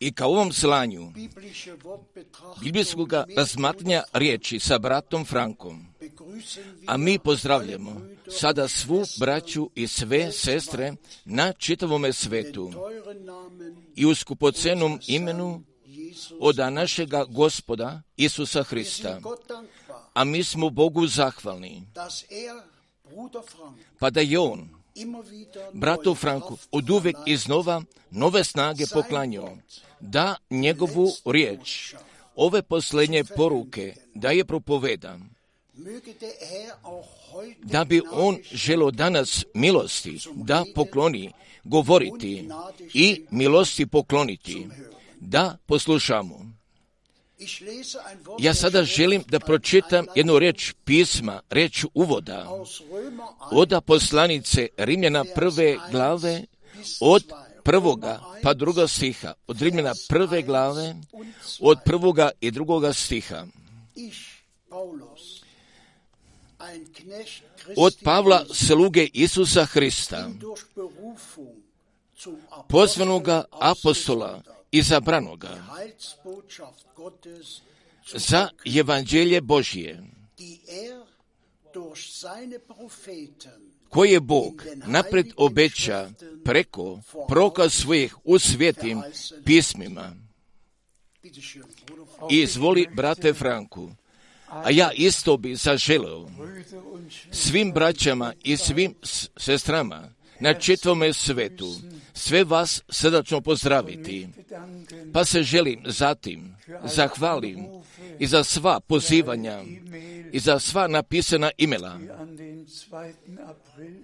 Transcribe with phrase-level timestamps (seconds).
[0.00, 1.12] I ka ovom slanju
[2.62, 5.86] biblijskog razmatranja riječi sa bratom Frankom,
[6.86, 12.72] a mi pozdravljamo sada svu braću i sve sestre na čitavome svetu
[13.96, 15.62] i u skupocenom imenu
[16.40, 19.20] od našega gospoda Isusa Hrista.
[20.14, 21.82] A mi smo Bogu zahvalni,
[22.30, 22.62] er
[23.98, 24.83] pa da je on,
[25.72, 29.56] bratu Franku, od uvek iznova nove snage poklanjao,
[30.00, 31.94] da njegovu riječ,
[32.36, 35.18] ove posljednje poruke, da je propoveda,
[35.76, 41.32] Möge der Herr auch heute da bi on želo danas milosti da pokloni,
[41.64, 42.48] govoriti
[42.94, 44.66] i milosti pokloniti,
[45.20, 46.46] da poslušamo.
[48.38, 54.68] Ja sada želim da pročitam jednu reč pisma, reč uvoda, aus Römer 1 oda poslanice
[54.76, 56.44] Rimljana prve glave,
[57.00, 57.24] od
[57.64, 60.94] prvoga pa druga stiha, od Rimljana prve glave,
[61.60, 63.46] od prvoga i drugoga stiha.
[67.76, 70.30] Od Pavla, sluge Isusa Hrista,
[72.68, 74.42] pozvanoga apostola,
[74.74, 75.64] izabranoga,
[78.14, 80.02] za evanđelje Božije,
[83.88, 86.10] koje Bog napred obeća
[86.44, 89.02] preko proka svojih u svetim
[89.44, 90.14] pismima.
[92.30, 93.90] I izvoli, brate Franku,
[94.48, 96.30] a ja isto bi zaželeo
[97.30, 98.94] svim braćama i svim
[99.36, 101.74] sestrama na čitavome svetu
[102.14, 104.28] sve vas srdačno pozdraviti.
[105.12, 107.66] Pa se želim zatim zahvalim
[108.18, 109.62] i za sva pozivanja
[110.32, 112.00] i za sva napisana imela.
[112.18, 113.12] an den 2.
[113.46, 113.94] April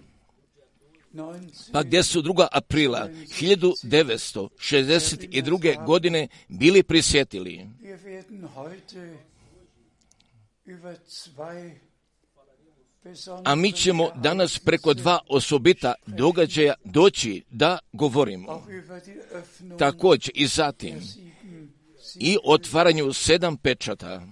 [1.12, 2.46] 19 Pa gdje su 2.
[2.52, 5.86] aprila 1962.
[5.86, 7.66] godine bili prisjetili.
[13.44, 18.66] A mi ćemo danas preko dva osobita događaja doći da govorimo.
[19.78, 21.00] Također i zatim
[22.14, 24.22] i otvaranju sedam pečata,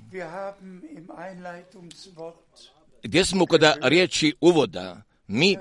[3.03, 5.57] gdje smo kada riječi uvoda mi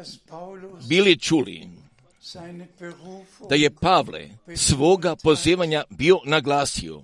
[0.87, 1.67] bili čuli
[3.49, 7.01] da je Pavle svoga pozivanja bio naglasio.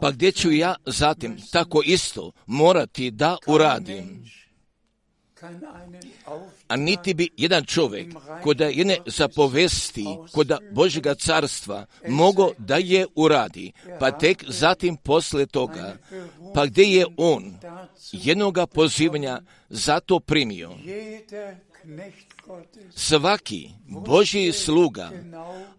[0.00, 4.24] Pa gdje ću ja zatim tako isto morati da uradim.
[6.68, 13.72] A niti bi jedan čovjek koda jedne zapovesti koda Božjega carstva mogo da je uradi,
[14.00, 15.96] pa tek zatim posle toga,
[16.54, 17.54] pa gdje je on?
[18.12, 20.70] jednoga pozivanja zato primio.
[22.90, 25.10] Svaki Božji sluga,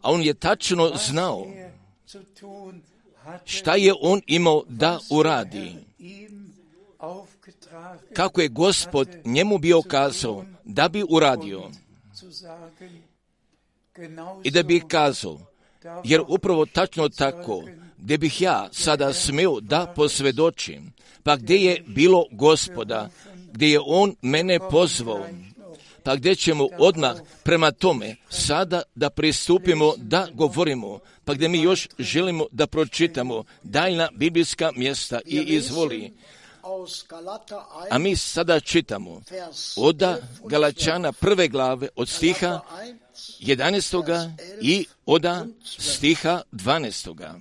[0.01, 1.47] a on je tačno znao
[3.45, 5.75] šta je on imao da uradi.
[8.13, 11.69] Kako je gospod njemu bio kazao da bi uradio?
[14.43, 15.39] I da bi kazao,
[16.03, 17.63] jer upravo tačno tako,
[17.97, 23.09] gdje bih ja sada smio da posvedočim, pa gdje je bilo gospoda,
[23.51, 25.25] gdje je on mene pozvao,
[26.05, 31.87] pa gdje ćemo odmah prema tome sada da pristupimo da govorimo, pa gdje mi još
[31.99, 36.13] želimo da pročitamo daljna biblijska mjesta i izvoli.
[36.61, 42.09] Aus Galater 1, A mi sada čitamo Vers oda 11 und Galačana prve glave od
[42.09, 42.95] stiha Galater
[43.39, 44.31] 1, 11.
[44.61, 47.39] i oda stiha 12.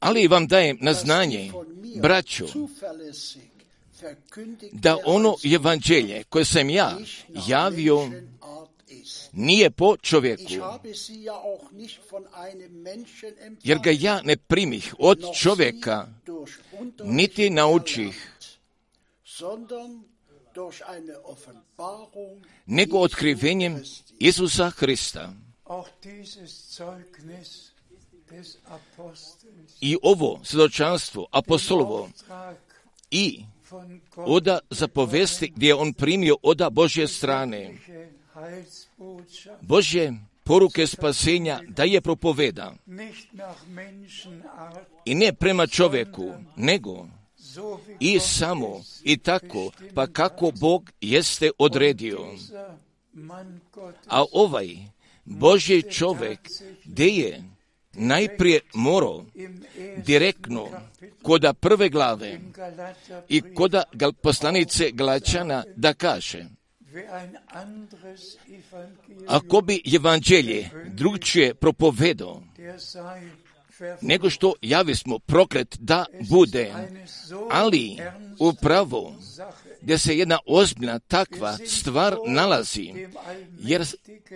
[0.00, 1.52] Ali vam dajem na znanje,
[4.02, 6.98] verkündigte da ono evanđelje koje sam ja
[7.46, 8.10] javio
[9.32, 10.52] nije po čovjeku,
[13.62, 16.08] jer ga ja ne primih od čovjeka,
[17.04, 18.32] niti naučih,
[22.66, 23.82] nego otkrivenjem.
[24.18, 25.32] Isusa Hrista.
[29.80, 32.08] I ovo svjedočanstvo apostolovo
[33.10, 33.44] i
[34.16, 37.78] oda zapovesti gdje je on primio oda Božje strane,
[39.60, 42.74] Božje poruke spasenja da je propoveda
[45.04, 47.06] i ne prema čovjeku, nego
[48.00, 50.50] i samo i tako, pa kako.
[50.60, 52.26] Bog jeste odredio.
[54.06, 54.76] A ovaj
[55.24, 56.40] Božji čovjek,
[56.84, 57.42] gdje je
[57.92, 59.24] najprije morao
[59.96, 60.68] direktno
[61.22, 62.40] koda prve glave
[63.28, 63.82] i koda
[64.22, 66.46] poslanice Glačana da kaže
[69.26, 72.42] ako bi evanđelje drugčije propovedao
[74.00, 76.72] nego što javi smo proklet da bude,
[77.50, 77.96] ali
[78.38, 79.14] upravo
[79.82, 82.92] gdje se jedna ozbiljna takva stvar nalazi,
[83.60, 83.84] jer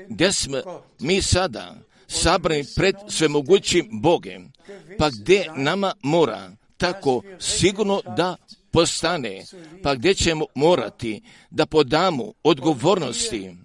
[0.09, 0.57] gdje smo
[0.99, 1.75] mi sada
[2.15, 4.53] sabrani pred svemogućim Bogem,
[4.99, 6.51] pa gdje nama mora?
[6.77, 8.37] Tako sigurno da
[8.71, 9.45] postane,
[9.83, 13.57] pa gdje ćemo morati da podamo odgovornosti,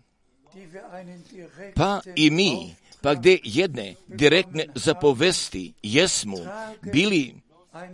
[1.76, 6.38] pa i mi, pa gdje jedne direktne zapovesti jesmo
[6.94, 7.36] bili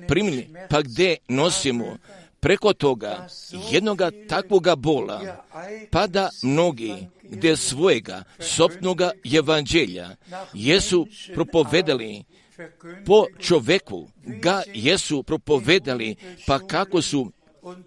[0.07, 1.97] primili, pa gdje nosimo
[2.45, 3.27] preko toga
[3.71, 5.21] jednoga takvoga bola,
[5.91, 10.09] pa da mnogi gdje svojega sopnoga evanđelja
[10.53, 12.23] jesu propovedali
[13.05, 16.15] po čoveku, ga jesu propovedali,
[16.47, 17.31] pa kako su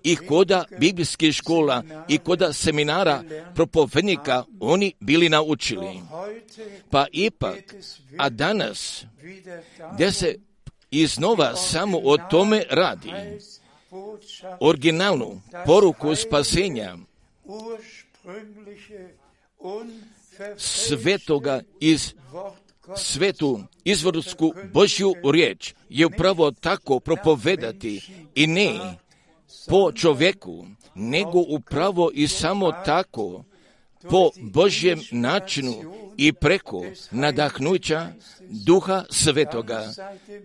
[0.03, 3.23] i koda biblijskih škola i koda seminara
[3.55, 6.01] propovednika oni bili naučili.
[6.91, 7.75] Pa ipak,
[8.17, 9.05] a danas,
[9.95, 10.35] gdje se
[10.91, 13.13] iznova samo o tome radi,
[14.61, 16.97] originalnu poruku spasenja
[20.57, 22.15] svetoga iz
[22.97, 28.01] svetu izvorsku Božju riječ je upravo tako propovedati
[28.35, 28.99] i ne
[29.69, 33.45] po čovjeku, nego upravo i samo tako
[34.03, 35.75] po Božjem načinu
[36.17, 39.93] i preko nadahnuća duha svetoga.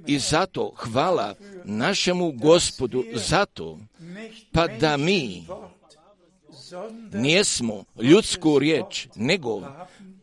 [0.07, 3.79] I zato hvala našemu gospodu zato,
[4.51, 5.45] pa da mi
[7.13, 9.61] nijesmo ljudsku riječ, nego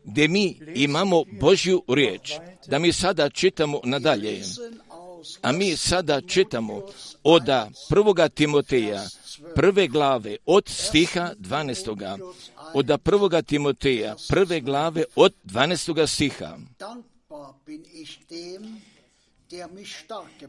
[0.05, 2.33] gdje mi imamo Božju riječ,
[2.67, 4.43] da mi sada čitamo nadalje.
[5.43, 6.83] A mi sada čitamo
[7.25, 7.43] od
[7.89, 9.03] prvoga Timoteja,
[9.54, 12.32] prve glave od stiha 12.
[12.75, 16.06] Od prvoga Timoteja, prve glave od 12.
[16.06, 16.59] stiha.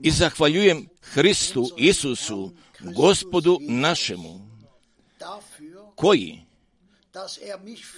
[0.01, 4.47] I zahvaljujem Hristu Isusu, gospodu našemu,
[5.95, 6.41] koji,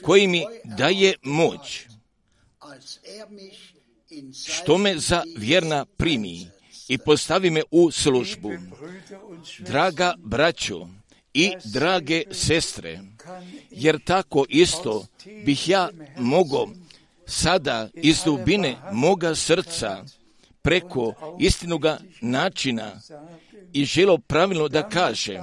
[0.01, 1.87] koji mi daje moć,
[4.47, 6.47] što me za vjerna primi
[6.87, 8.51] i postavi me u službu.
[9.59, 10.87] Draga braćo
[11.33, 12.99] i drage sestre,
[13.69, 15.05] jer tako isto
[15.45, 16.69] bih ja mogao
[17.25, 20.03] sada iz dubine moga srca
[20.61, 23.01] preko istinoga načina
[23.73, 25.41] i želo pravilno da kažem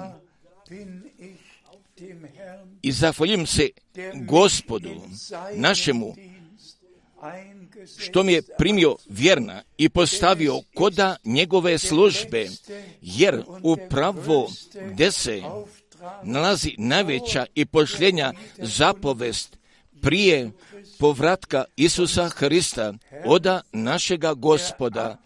[2.83, 3.69] i zahvaljujem se
[4.15, 4.91] gospodu
[5.55, 6.15] našemu
[7.99, 12.49] što mi je primio vjerna i postavio koda njegove službe,
[13.01, 14.51] jer upravo
[14.93, 15.43] gdje se
[16.23, 19.59] nalazi najveća i pošljenja zapovest
[20.03, 20.51] prije
[20.99, 25.17] povratka Isusa Hrista, oda našega gospoda,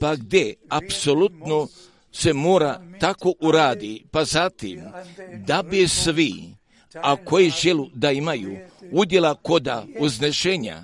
[0.00, 1.68] pa gdje apsolutno
[2.12, 4.82] se mora tako uradi, pa zatim
[5.46, 6.57] da bi svi,
[6.94, 8.56] a koji želu da imaju
[8.92, 10.82] udjela koda uznešenja,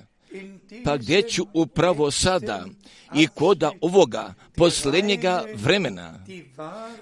[0.85, 2.67] pa gdje ću upravo sada?
[3.15, 6.25] I koda ovoga posljednjega vremena,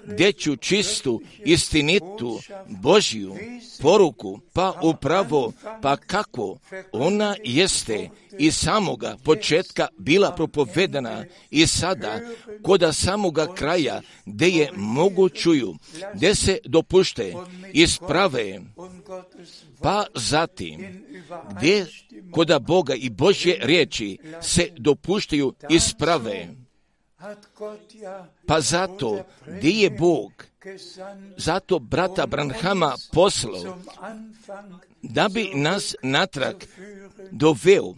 [0.05, 3.35] gdje ću čistu, istinitu, Božju
[3.81, 6.57] poruku, pa upravo, pa kako?
[6.91, 12.19] Ona jeste i samoga početka bila propovedana i sada
[12.61, 15.75] koda samoga kraja gdje je mogu čuju,
[16.13, 17.33] gdje se dopušte
[17.73, 18.61] isprave,
[19.81, 21.03] pa zatim
[21.57, 21.85] gdje
[22.31, 26.47] koda Boga i Božje riječi se dopuštaju isprave.
[28.47, 30.31] Pa zato gdje je Bog
[31.37, 33.77] zato brata Branhama poslao
[35.01, 36.55] da bi nas natrag
[37.31, 37.93] doveo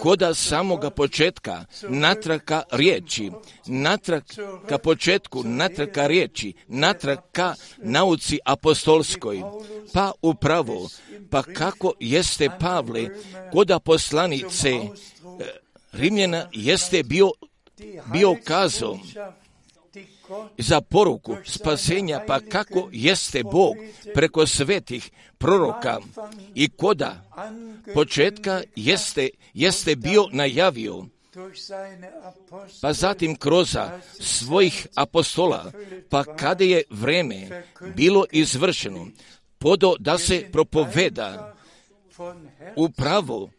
[0.00, 3.30] koda samoga početka natrag ka riječi,
[3.66, 4.22] natrag
[4.68, 9.42] ka početku, natrag ka riječi, natrag ka nauci apostolskoj.
[9.92, 10.88] Pa upravo,
[11.30, 13.08] pa kako jeste Pavle
[13.52, 14.90] koda poslanice eh,
[15.92, 17.30] Rimljena jeste bio,
[18.12, 18.98] bio kazao
[20.58, 23.76] za poruku spasenja, pa kako jeste Bog
[24.14, 25.98] preko svetih proroka
[26.54, 27.22] i koda
[27.94, 31.04] početka jeste, jeste bio najavio,
[32.80, 33.76] pa zatim kroz
[34.20, 35.72] svojih apostola,
[36.10, 39.06] pa kada je vreme bilo izvršeno,
[39.58, 41.54] podo da se propoveda
[42.76, 43.50] upravo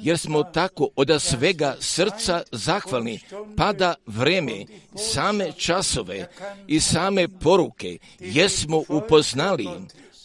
[0.00, 3.20] jer smo tako od svega srca zahvalni,
[3.56, 4.64] pa da vreme,
[5.12, 6.28] same časove
[6.66, 9.68] i same poruke jesmo upoznali,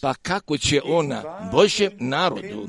[0.00, 2.68] pa kako će ona Božjem narodu,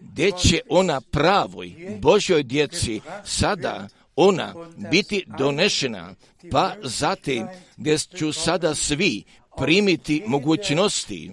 [0.00, 4.54] gdje će ona pravoj Božjoj djeci sada ona
[4.90, 6.14] biti donešena,
[6.50, 9.24] pa zatim gdje ću sada svi
[9.56, 11.30] primiti mogućnosti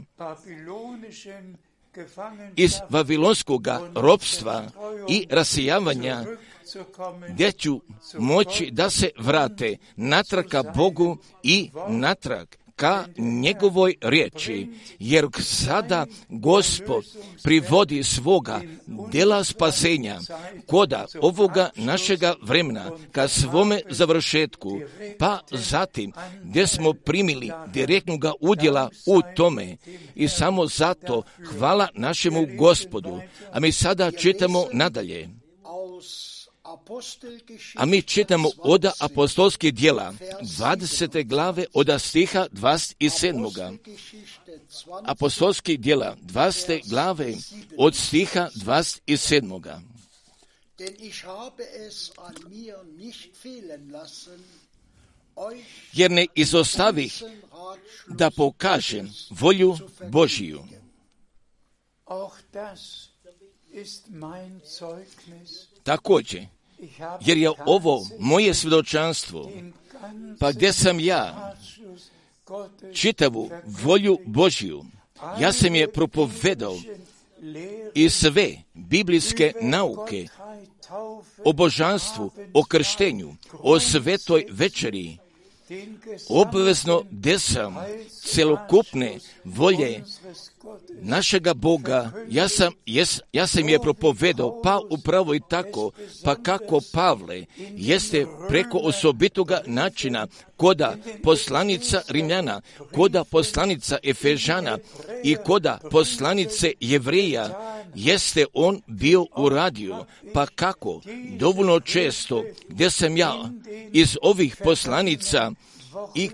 [2.55, 4.63] iz Vavilonskog ropstva
[5.09, 6.25] i rasijavanja
[7.29, 7.81] gdje ću
[8.17, 14.67] moći da se vrate natrag ka Bogu i natrag ka njegovoj riječi,
[14.99, 17.05] jer sada Gospod
[17.43, 18.61] privodi svoga
[19.11, 20.19] dela spasenja
[20.67, 24.79] koda ovoga našega vremena ka svome završetku,
[25.19, 26.11] pa zatim
[26.43, 29.77] gdje smo primili direktnog udjela u tome
[30.15, 31.23] i samo zato
[31.57, 33.19] hvala našemu Gospodu.
[33.51, 35.44] A mi sada čitamo nadalje.
[37.75, 41.27] A mi čitamo od apostolskih dijela 20.
[41.27, 43.77] glave od stiha 27.
[45.05, 46.89] Apostolskih dijela 20.
[46.89, 47.33] glave
[47.77, 49.79] od stiha 27.
[55.93, 57.23] Jer ne izostavih
[58.07, 59.77] da pokažem volju
[60.09, 60.63] Božiju.
[65.83, 66.45] Također,
[67.21, 69.51] jer je ovo moje svjedočanstvo,
[70.39, 71.55] pa gdje sam ja?
[72.93, 74.85] Čitavu volju Božju,
[75.39, 76.77] ja sam je propovedao
[77.93, 80.27] i sve biblijske nauke
[81.45, 85.17] o božanstvu, o krštenju, o svetoj večeri,
[86.29, 87.75] obvezno desam
[88.09, 90.03] celokupne volje
[91.01, 95.91] našega Boga, ja sam, jes, ja sam je propovedao, pa upravo i tako,
[96.23, 97.45] pa kako Pavle
[97.77, 102.61] jeste preko osobitoga načina koda poslanica Rimljana,
[102.93, 104.77] koda poslanica Efežana
[105.23, 107.49] i koda poslanice Jevreja,
[107.95, 111.01] jeste on bio uradio, pa kako?
[111.37, 113.49] Dovoljno često gdje sam ja?
[113.93, 115.51] Iz ovih poslanica
[116.15, 116.29] i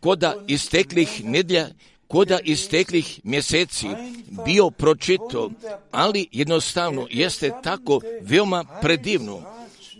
[0.00, 1.68] koda isteklih nedlja
[2.08, 3.86] koda isteklih mjeseci
[4.44, 5.50] bio pročito,
[5.90, 9.42] ali jednostavno jeste tako veoma predivno,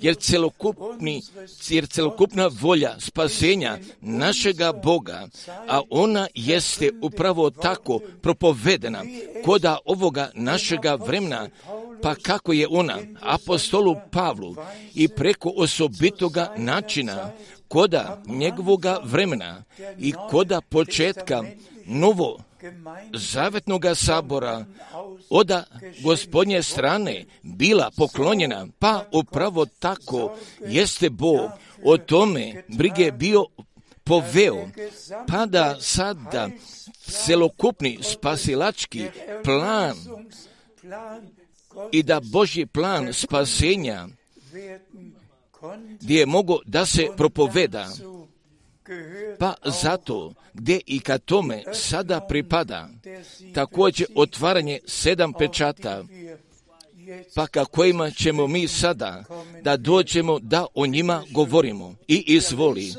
[0.00, 1.22] jer celokupni,
[1.68, 5.28] jer celokupna volja spasenja našega Boga,
[5.68, 9.02] a ona jeste upravo tako propovedena
[9.44, 11.48] koda ovoga našega vremena,
[12.02, 14.56] pa kako je ona apostolu Pavlu
[14.94, 17.32] i preko osobitoga načina
[17.74, 19.64] koda njegovoga vremena
[19.98, 21.42] i koda početka
[21.86, 22.38] novo
[23.14, 24.64] zavetnoga sabora
[25.30, 25.64] oda
[26.02, 31.50] gospodnje strane bila poklonjena, pa upravo tako jeste Bog
[31.84, 33.46] o tome brige bio
[34.04, 34.68] poveo,
[35.28, 36.48] pa da sada
[37.10, 39.04] celokupni spasilački
[39.44, 39.96] plan
[41.92, 44.08] i da Božji plan spasenja
[46.00, 47.88] gdje je mogo da se propoveda
[49.38, 52.88] pa zato gdje i ka tome sada pripada
[53.54, 56.04] također otvaranje sedam pečata,
[57.34, 59.24] pa ka kojima ćemo mi sada
[59.62, 62.94] da dođemo da o njima govorimo i izvoli.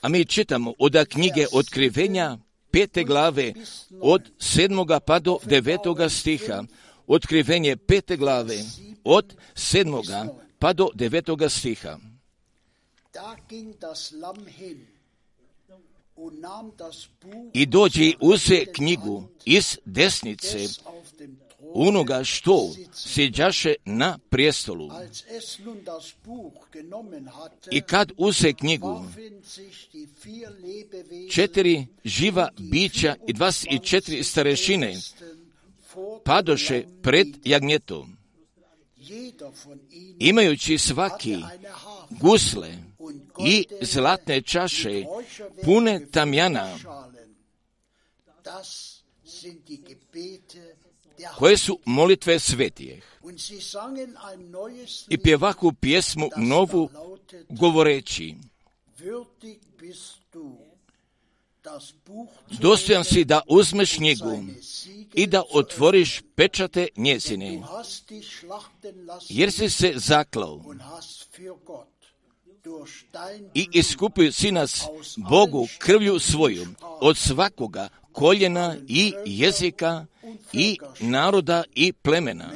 [0.00, 2.38] A mi čitamo od knjige otkrivenja
[2.70, 3.52] pete glave
[4.00, 6.64] od sedmoga pa do devetoga stiha.
[7.06, 8.58] Otkrivenje pete glave
[9.04, 10.26] od sedmoga
[10.58, 11.98] pa do devetoga stiha.
[17.52, 20.58] I dođe uze knjigu iz desnice
[21.74, 24.90] onoga što sjeđaše na prijestolu.
[27.70, 29.04] I kad uze knjigu,
[31.30, 34.96] četiri živa bića i dvadeset četiri starešine
[36.24, 38.16] padoše pred jagnjetom,
[40.18, 41.36] imajući svaki
[42.10, 42.72] gusle
[43.46, 45.04] i zlatne čaše
[45.64, 46.78] pune tamjana,
[51.38, 53.04] koje su molitve svetijeh.
[55.08, 56.90] I pjevaku pjesmu novu
[57.48, 58.34] govoreći,
[62.60, 64.44] dostojan si da uzmeš knjigu
[65.14, 67.62] i da otvoriš pečate njezine,
[69.28, 70.62] jer si se zaklao.
[73.54, 74.82] I iskupio si nas
[75.16, 80.06] Bogu krvju svoju od svakoga koljena i jezika
[80.52, 82.50] i naroda i plemena.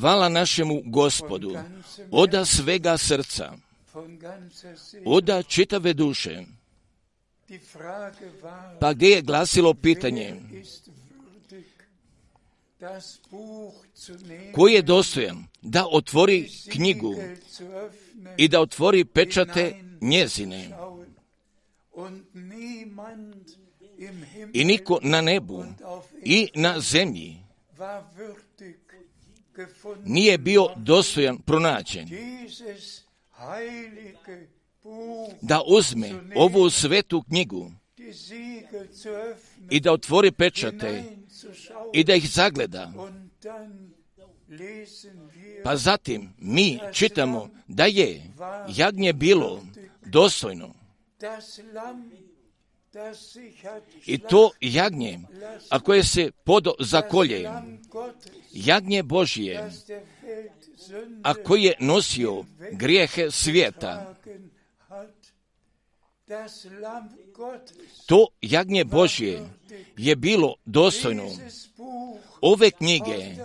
[0.00, 1.56] Hvala našemu gospodu,
[2.10, 3.52] oda svega srca,
[5.04, 6.42] oda čitave duše.
[8.80, 11.64] Pa gdje je glasilo pitanje, wer ist würdig,
[12.80, 17.14] das Buch zu nehmen, ko je dostojan da otvori knjigu
[18.36, 20.70] i da otvori pečate njezine?
[24.52, 25.64] I niko na nebu
[26.22, 27.36] i na zemlji
[30.04, 32.08] nije bio dostojan pronađen
[35.42, 37.70] da uzme ovu svetu knjigu
[39.70, 41.04] i da otvori pečate
[41.92, 42.92] i da ih zagleda.
[45.64, 48.22] Pa zatim mi čitamo da je
[48.76, 49.62] jagnje bilo
[50.06, 50.74] dostojno
[54.06, 55.20] i to jagnje,
[55.68, 57.50] a koje se podo za kolje,
[58.52, 59.70] jagnje Božije,
[61.22, 64.14] a koji je nosio grijehe svijeta.
[68.06, 69.42] To jagnje Božje
[69.96, 71.30] je bilo dostojno
[72.40, 73.36] ove knjige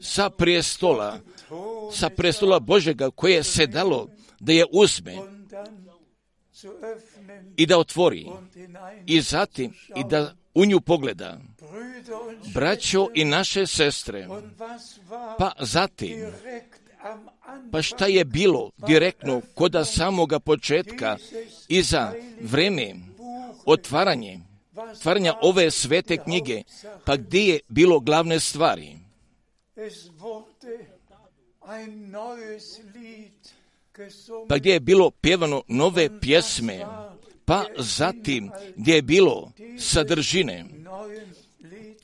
[0.00, 4.08] sa prijestola, Thron sa prijestola Božega koje se dalo
[4.40, 5.16] da je uzme
[7.56, 8.26] i da otvori
[9.06, 11.38] i zatim i da u nju pogleda.
[12.54, 14.28] Braćo i naše sestre,
[15.38, 16.16] pa zatim,
[17.72, 21.16] pa šta je bilo direktno koda samoga početka
[21.68, 22.94] i za vreme
[23.64, 24.40] otvaranje,
[24.76, 26.62] otvaranja ove svete knjige,
[27.04, 28.96] pa gdje je bilo glavne stvari?
[34.48, 36.86] Pa gdje je bilo pjevano nove pjesme,
[37.44, 40.64] pa zatim gdje je bilo sadržine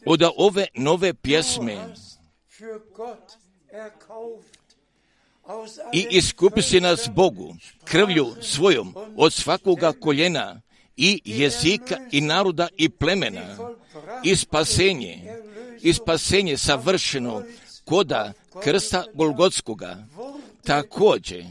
[0.07, 1.94] od ove nove pjesme.
[5.92, 7.54] I iskupi si nas Bogu
[7.85, 10.61] krvlju svojom od svakoga koljena
[10.96, 13.57] i jezika i naroda i plemena.
[14.24, 15.18] I spasenje
[15.83, 17.42] i spasenje savršeno
[17.85, 20.07] koda krsta Golgotskoga
[20.66, 21.44] također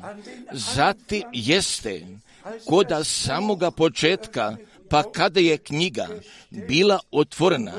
[0.51, 2.01] zati jeste
[2.65, 4.55] koda samoga početka
[4.89, 6.07] pa kada je knjiga
[6.67, 7.73] bila otvorena,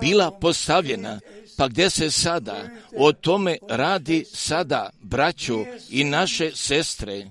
[0.00, 1.20] bila postavljena,
[1.56, 7.30] pa gdje se sada o tome radi sada, braćo i naše sestre,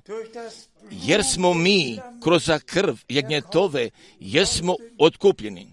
[0.92, 5.72] jer smo mi kroz krv jagnjetove, jesmo otkupljeni.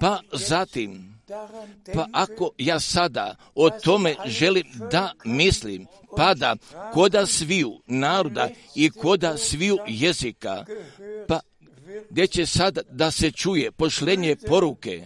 [0.00, 1.48] Pa zatim, pa
[1.84, 6.56] denke, ako ja sada o tome želim da mislim, pada
[6.92, 10.64] koda sviju naroda i koda sviju jezika,
[11.28, 11.40] pa
[12.10, 15.04] gdje će sada da se čuje pošlenje poruke,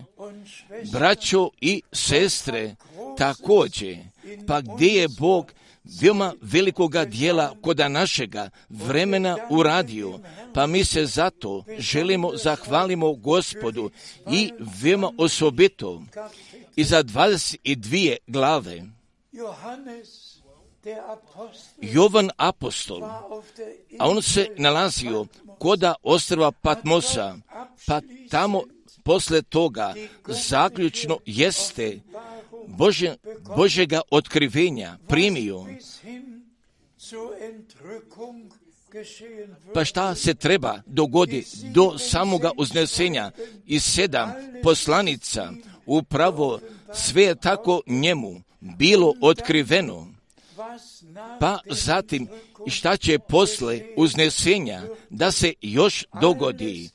[0.93, 2.75] braćo i sestre,
[3.19, 3.97] također,
[4.47, 5.53] pa gdje je Bog
[6.01, 10.21] veoma velikoga dijela koda našega vremena uradio,
[10.55, 13.91] pa mi se zato želimo zahvalimo gospodu
[14.31, 16.03] i veoma osobito
[16.77, 18.83] i za 22 glave.
[21.81, 23.05] Jovan apostol,
[23.99, 25.27] a on se nalazio
[25.59, 27.37] koda ostrva Patmosa,
[27.87, 28.63] pa tamo
[29.05, 29.95] posle toga
[30.29, 32.01] zaključno jeste
[32.77, 33.17] Bože,
[33.57, 34.99] Božega otkrivenja
[38.93, 43.31] geschehen pa šta se treba dogoditi do samoga uznesenja?
[43.67, 45.53] I sedam poslanica,
[45.87, 46.61] upravo
[46.95, 50.09] sve je tako njemu bilo otkriveno,
[51.41, 52.29] pa zatim
[52.67, 56.91] šta će posle uznesenja da se još dogodi?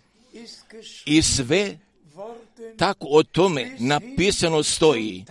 [1.05, 1.77] I sve
[2.77, 5.25] tako o tome napisano stoji,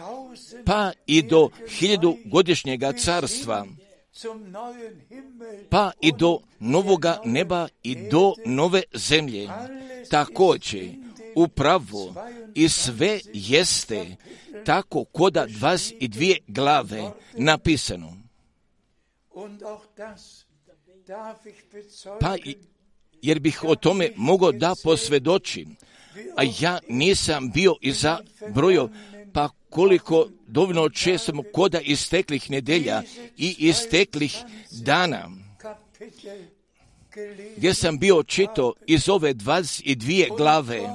[0.64, 3.66] pa i do hiljadu godišnjega carstva,
[5.71, 9.49] pa i do novoga neba i do nove zemlje.
[10.11, 10.88] Također,
[11.35, 12.14] upravo
[12.55, 14.16] i sve jeste
[14.64, 18.16] tako koda 22 glave napisano.
[19.35, 20.45] und auch das
[21.07, 22.18] darf ich bezeugen.
[22.21, 22.57] Pa i-
[23.23, 25.77] jer bih o tome mogao da posvedočim,
[26.37, 28.18] a ja nisam bio i za
[28.49, 28.88] brojo,
[29.73, 33.03] koliko dovoljno često koda isteklih nedelja
[33.37, 34.37] i isteklih
[34.71, 36.39] dana, Kapitel
[37.15, 40.89] gelesen, gdje sam bio čito iz ove 22 glave,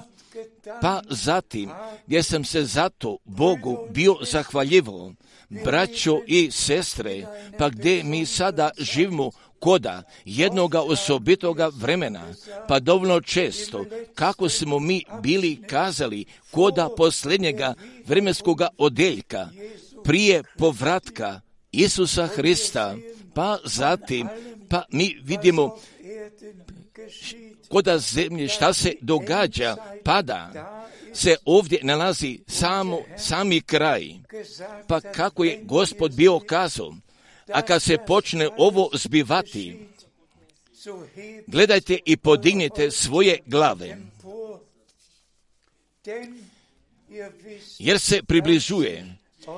[0.82, 1.70] pa zatim
[2.08, 5.14] gdje sam se zato Bogu bio zahvaljivao,
[5.50, 7.26] braćo i sestre,
[7.58, 12.34] pa gdje mi sada živimo koda jednoga osobitoga vremena,
[12.68, 17.74] pa dovoljno često, kako smo mi bili kazali, koda posljednjega
[18.06, 19.50] vremenskoga odeljka,
[20.04, 21.42] prije povratka
[21.72, 22.96] Isusa Hrista,
[23.34, 24.28] pa zatim,
[24.70, 25.78] pa mi vidimo
[27.70, 30.52] koda zemlje šta se događa, pada,
[31.14, 34.14] se ovdje nalazi samo, sami kraj.
[34.88, 36.96] Pa kako je gospod bio kazao,
[37.54, 39.88] a kad se počne ovo zbivati,
[41.48, 43.98] gledajte i podignite svoje glave,
[47.80, 49.16] jer se približuje,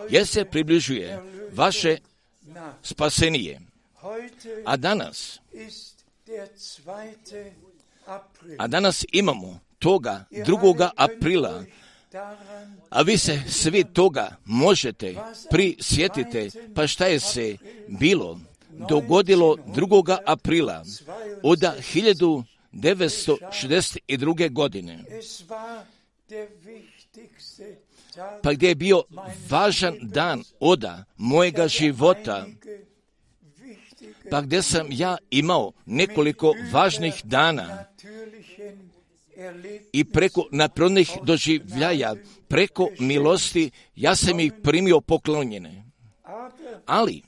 [0.09, 1.19] jer se približuje
[1.51, 1.97] vaše
[2.83, 3.59] spasenije.
[4.65, 5.39] A danas,
[8.57, 10.89] a danas imamo toga 2.
[10.95, 11.63] aprila,
[12.89, 15.15] a vi se svi toga možete
[15.49, 18.39] prisjetite, pa šta je se bilo
[18.71, 20.17] dogodilo 2.
[20.25, 20.83] aprila
[21.43, 24.51] od 1962.
[24.51, 25.03] godine,
[28.43, 29.03] pa gdje je bio
[29.49, 32.45] važan dan oda mojega života,
[34.31, 37.85] pa gdje sam ja imao nekoliko važnih dana
[39.93, 42.15] i preko naprodnih doživljaja,
[42.47, 45.83] preko milosti, ja sam ih primio poklonjene.
[46.85, 47.21] Ali,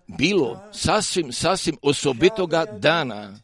[0.07, 3.38] bilo sasvim, sasvim osobitoga dana,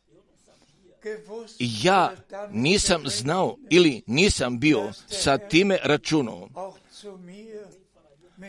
[1.59, 2.13] ja
[2.51, 6.51] nisam znao ili nisam bio sa time računom,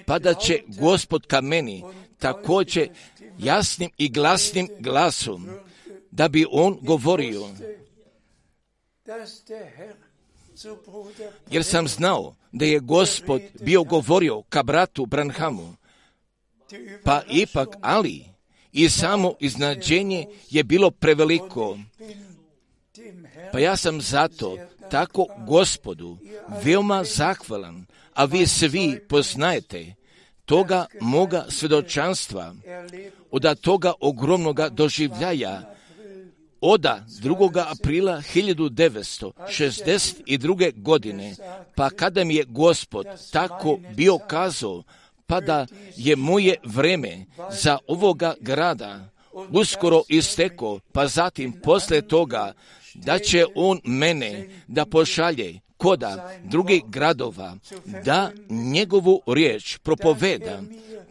[0.05, 1.83] pa da će gospod ka meni
[2.19, 2.89] također
[3.39, 5.49] jasnim i glasnim glasom,
[6.11, 7.47] da bi on govorio,
[11.51, 15.75] jer sam znao da je gospod bio govorio ka bratu Branhamu,
[17.03, 18.25] pa ipak, ali
[18.71, 21.77] i samo iznađenje je bilo preveliko.
[23.51, 24.57] Pa ja sam zato
[24.91, 26.17] tako gospodu
[26.63, 29.93] veoma zahvalan, a vi svi poznajete
[30.45, 32.55] toga moga svjedočanstva,
[33.31, 35.75] od toga ogromnoga doživljaja,
[36.61, 37.65] oda 2.
[37.67, 40.81] aprila 1962.
[40.81, 41.35] godine,
[41.75, 44.83] pa kada mi je gospod tako bio kazao,
[45.27, 49.09] pa da je moje vreme za ovoga grada
[49.51, 52.53] uskoro isteko, pa zatim posle toga
[52.93, 57.57] da će on mene da pošalje koda drugih gradova,
[58.03, 60.61] da njegovu riječ propoveda,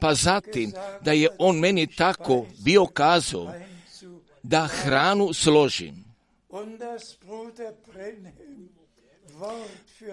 [0.00, 3.52] pa zatim da je on meni tako bio kazao
[4.42, 6.04] da hranu složim.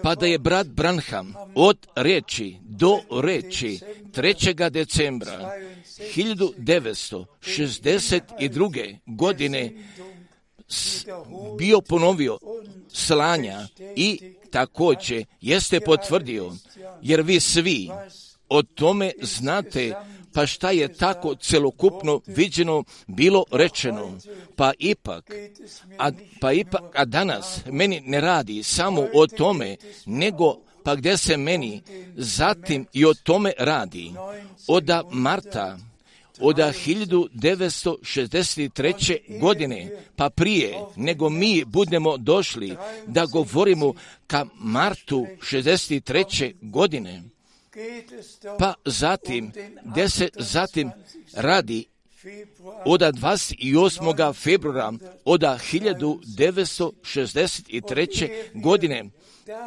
[0.02, 3.80] Pa da je brat Branham od reči do reči
[4.12, 4.70] 3.
[4.70, 5.52] decembra
[6.16, 8.96] 1962.
[9.06, 9.72] godine
[11.58, 12.38] bio ponovio
[12.92, 13.66] slanja
[13.96, 16.52] i također jeste potvrdio,
[17.02, 17.88] jer vi svi
[18.48, 19.94] o tome znate,
[20.34, 24.18] pa šta je tako celokupno viđeno bilo rečeno,
[24.56, 25.30] pa ipak,
[25.98, 31.36] a, pa ipak, a danas meni ne radi samo o tome, nego pa gdje se
[31.36, 31.82] meni
[32.16, 34.12] zatim i o tome radi.
[34.68, 35.78] Od marta
[36.40, 39.40] od 1963.
[39.40, 43.94] godine, pa prije nego mi budemo došli da govorimo
[44.26, 46.54] ka martu 63.
[46.60, 47.22] godine,
[48.58, 49.52] pa zatim,
[49.84, 50.90] gdje se zatim
[51.34, 51.84] radi
[52.84, 54.34] od 28.
[54.34, 54.92] februara
[55.24, 58.28] od 1963.
[58.54, 59.04] godine,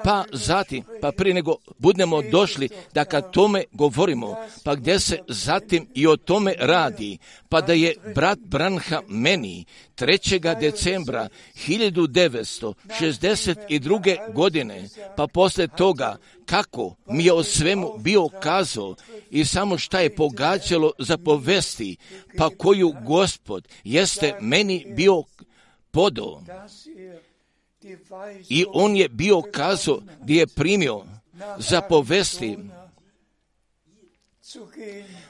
[0.03, 5.87] pa zatim, pa prije nego budemo došli da kad tome govorimo, pa gdje se zatim
[5.93, 7.17] i o tome radi,
[7.49, 9.65] pa da je brat Branha meni
[9.95, 10.59] 3.
[10.59, 11.29] decembra
[11.67, 14.33] 1962.
[14.33, 18.95] godine, pa posle toga kako mi je o svemu bio kazao
[19.29, 21.97] i samo šta je pogađalo za povesti,
[22.37, 25.23] pa koju gospod jeste meni bio
[25.91, 26.43] podao
[28.49, 31.03] i on je bio kazao gdje je primio
[31.57, 32.57] za povesti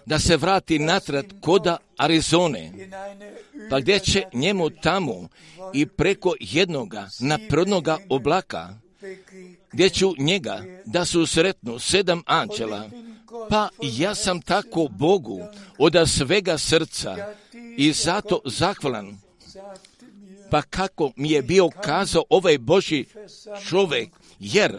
[0.06, 2.72] da se vrati natrag koda Arizone,
[3.70, 5.28] pa gdje će njemu tamo
[5.74, 8.70] i preko jednoga naprodnoga oblaka,
[9.72, 12.90] gdje ću njega da su sretnu sedam anđela,
[13.50, 15.42] pa ja sam tako Bogu
[15.78, 17.34] od svega srca
[17.78, 19.18] i zato zahvalan
[20.52, 23.06] pa kako mi je bio kazao ovaj Boži
[23.70, 24.10] čovjek,
[24.40, 24.78] jer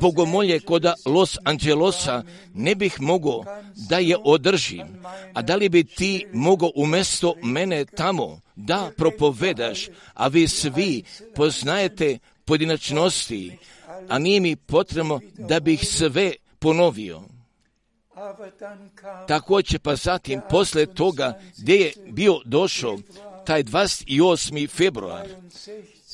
[0.00, 2.22] bogomolje koda Los Angelosa
[2.54, 3.44] ne bih mogao
[3.88, 4.86] da je održim,
[5.34, 11.02] a da li bi ti mogao umjesto mene tamo da propovedaš, a vi svi
[11.34, 13.58] poznajete pojedinačnosti,
[14.08, 17.22] a nije mi potrebno da bih sve ponovio.
[19.28, 22.98] Također pa zatim posle toga gdje je bio došao
[23.46, 24.68] taj 28.
[24.68, 25.26] februar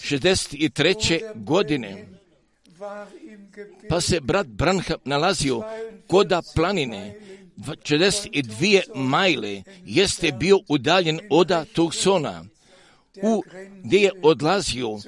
[0.02, 1.32] 63.
[1.34, 2.06] godine
[3.88, 5.62] pa se brat Branha nalazio
[6.06, 7.14] koda planine
[7.56, 12.44] 42 majle jeste bio udaljen od Tucsona
[13.22, 13.42] u,
[13.82, 14.98] gdje je odlazio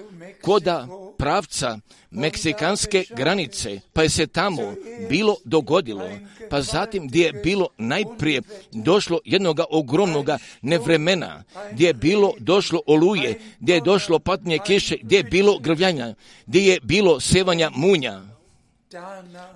[0.41, 0.89] koda
[1.19, 1.79] pravca
[2.11, 4.75] meksikanske granice, pa je se tamo
[5.09, 6.11] bilo dogodilo,
[6.51, 8.43] pa zatim gdje je bilo najprije
[8.73, 10.29] došlo jednog ogromnog
[10.63, 16.15] nevremena, gdje je bilo došlo oluje, gdje je došlo patnje kiše, gdje je bilo grvljanja,
[16.47, 18.23] gdje je bilo sevanja munja.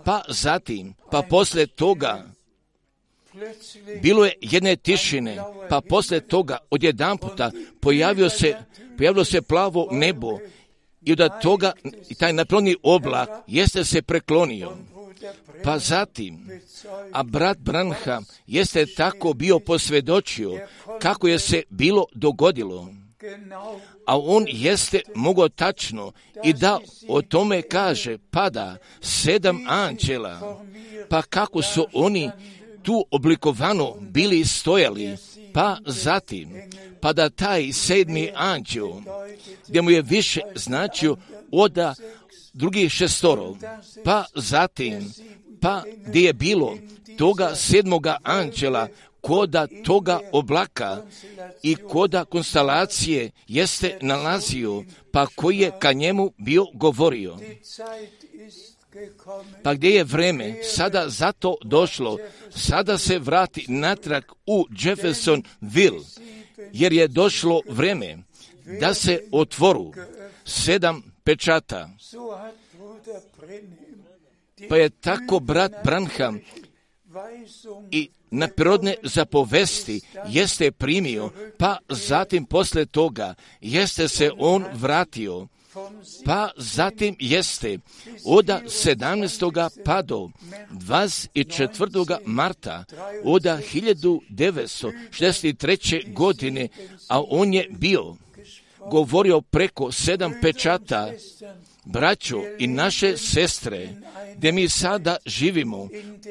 [0.05, 2.24] Pa zatim, pa posle toga,
[4.03, 8.55] bilo je jedne tišine, pa posle toga odjedan puta pojavio se,
[8.99, 10.39] pojavilo se plavo nebo
[11.03, 11.72] i od toga
[12.18, 14.72] taj naploni oblak jeste se preklonio.
[15.64, 16.51] Pa zatim,
[17.12, 20.59] a brat Branha jeste tako bio posvjedočio
[21.01, 22.89] kako je se bilo dogodilo.
[24.07, 26.12] A on jeste mogao tačno
[26.45, 26.78] i da
[27.09, 30.64] o tome kaže, pada sedam anđela,
[31.09, 32.30] pa kako su oni
[32.87, 35.16] tu oblikovano bili stojali,
[35.55, 36.49] pa zatim,
[37.01, 38.91] pa da taj sedmi anđel,
[39.68, 41.16] gdje mu je više značio
[41.53, 41.78] od
[42.53, 43.57] drugih šestorov,
[44.05, 45.12] pa zatim,
[45.61, 46.78] pa gdje je bilo
[47.18, 48.89] toga sedmoga anđela,
[49.20, 51.03] koda toga oblaka
[51.62, 57.37] i koda konstelacije jeste nalazio, pa koji je ka njemu bio govorio.
[59.62, 60.55] Pa gdje je vreme?
[60.62, 62.18] Sada zato došlo,
[62.51, 66.01] sada se vrati natrag u Jeffersonville,
[66.72, 68.18] jer je došlo vreme
[68.80, 69.92] da se otvoru
[70.44, 71.90] sedam pečata.
[74.68, 76.40] Pa je tako brat Branham
[77.90, 85.47] i na prirodne zapovesti jeste primio, pa zatim posle toga jeste se on vratio
[86.24, 87.79] pa zatim jeste
[88.24, 89.70] od 17.
[89.85, 90.29] pa do
[90.70, 92.18] 24.
[92.24, 92.85] marta
[93.24, 96.14] od 1963.
[96.14, 96.68] godine,
[97.09, 98.16] a on je bio
[98.91, 101.12] govorio preko sedam pečata
[101.85, 103.89] braćo i naše sestre,
[104.37, 105.89] gdje mi sada živimo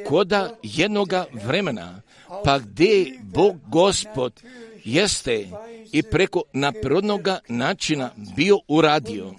[0.08, 2.02] koda jednoga vremena,
[2.44, 4.42] pa gdje Bog Gospod
[4.86, 5.48] jeste
[5.92, 9.34] i preko naprirodnoga načina bio uradio.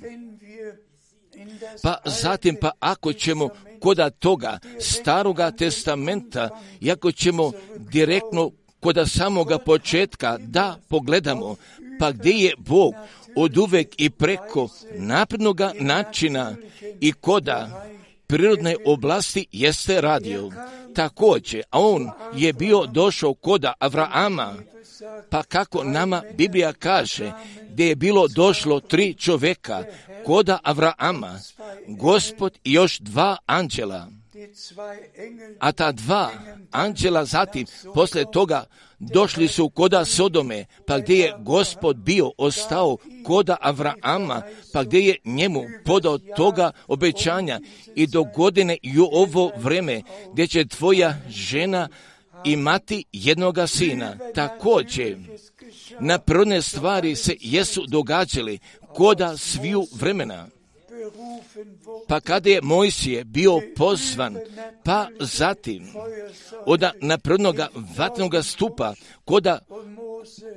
[1.82, 3.48] Pa zatim, pa ako ćemo
[3.80, 6.48] koda toga staroga testamenta,
[6.92, 11.56] ako ćemo direktno koda samoga početka da pogledamo,
[11.98, 12.94] pa gdje je Bog
[13.36, 16.56] od uvek i preko naprednoga načina
[17.00, 17.86] i koda
[18.26, 20.50] prirodne oblasti jeste radio.
[20.94, 24.54] Također, a on je bio došao koda Avraama,
[25.30, 27.32] pa kako nama Biblija kaže,
[27.70, 29.84] gdje je bilo došlo tri čovjeka,
[30.24, 31.40] koda Avraama,
[31.86, 34.08] gospod i još dva anđela.
[35.58, 36.30] A ta dva
[36.70, 38.64] anđela zatim, posle toga,
[38.98, 44.42] došli su koda Sodome, pa gdje je gospod bio ostao koda Avraama,
[44.72, 47.60] pa gdje je njemu podao toga obećanja
[47.94, 51.88] i do godine i ovo vreme gdje će tvoja žena
[52.44, 54.18] imati jednoga sina.
[54.34, 55.18] Također,
[56.00, 58.58] na prone stvari se jesu događali
[58.94, 60.48] koda sviju vremena.
[62.08, 64.36] Pa kada je Mojsije bio pozvan,
[64.84, 65.88] pa zatim
[66.66, 69.58] od naprednoga vatnoga stupa koda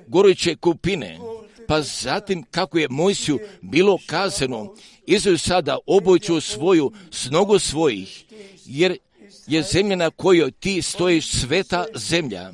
[0.08, 1.20] goruće kupine,
[1.68, 4.74] pa zatim kako je Mojsiju bilo kazano,
[5.06, 8.26] izuju sada obojću svoju snogu svojih,
[8.66, 8.98] jer
[9.50, 12.52] je zemlja na kojoj ti stojiš sveta zemlja.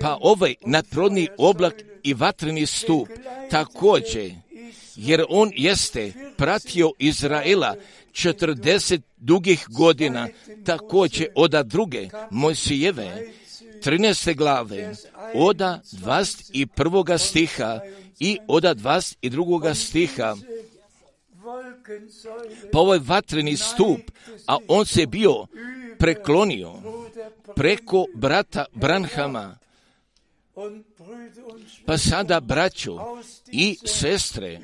[0.00, 3.08] Pa ovaj nadprodni oblak i vatreni stup
[3.50, 4.32] također,
[4.96, 7.76] jer on jeste pratio Izraela
[8.12, 10.28] 40 dugih godina,
[10.64, 13.32] također oda druge Mojsijeve,
[13.84, 14.36] 13.
[14.36, 14.94] glave,
[15.34, 17.18] oda 21.
[17.18, 17.80] stiha
[18.20, 19.74] i oda 22.
[19.74, 20.36] stiha,
[22.72, 24.00] pa ovaj vatreni stup,
[24.46, 25.46] a on se bio
[25.98, 26.72] preklonio
[27.56, 29.56] preko brata Branhama,
[31.86, 32.98] Pa sada, braćo
[33.52, 34.60] i sestre,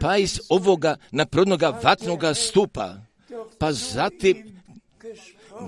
[0.00, 2.96] pa iz ovoga naprodnoga vatnoga stupa,
[3.58, 4.62] pa zatim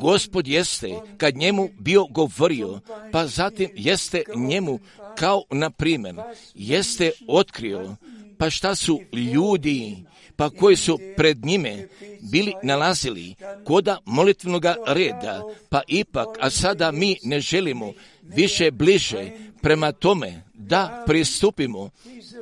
[0.01, 2.81] Gospod jeste, kad njemu bio govorio,
[3.13, 4.79] pa zatim jeste njemu
[5.17, 6.15] kao na primjer,
[6.55, 7.97] jeste otkrio,
[8.39, 9.97] pa šta su ljudi,
[10.37, 11.89] pa koji su pred njime
[12.21, 19.31] bili nalazili koda molitvenog reda, pa ipak, a sada mi ne želimo više bliže
[19.63, 21.91] prema tome da pristupimo,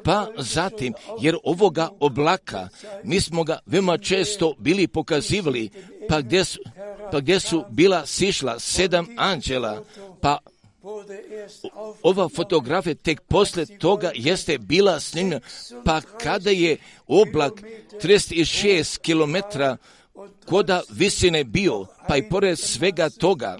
[0.05, 2.69] pa zatim, jer ovoga oblaka,
[3.05, 5.71] mi smo ga veoma često bili pokazivali,
[6.09, 6.59] pa gdje su,
[7.13, 9.85] pa gdje su bila sišla sedam anđela,
[10.21, 10.39] pa
[12.03, 15.41] ova fotografija tek posle toga jeste bila snimljena,
[15.85, 16.77] pa kada je
[17.07, 17.53] oblak
[18.03, 19.37] 36 km
[20.47, 23.59] koda visine bio, pa i pored svega toga,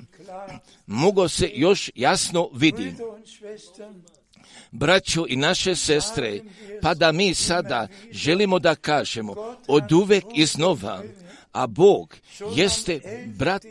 [0.87, 2.95] mogo se još jasno vidi.
[4.71, 6.41] Braćo i naše sestre,
[6.83, 11.03] pa da mi sada želimo da kažemo od uvek iznova,
[11.53, 12.17] a Bog
[12.55, 13.63] jeste brat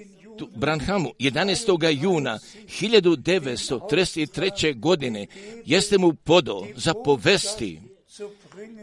[0.55, 2.01] Branhamu 11.
[2.01, 2.39] juna
[2.81, 4.79] 1933.
[4.79, 5.27] godine
[5.65, 7.81] jeste mu podo za povesti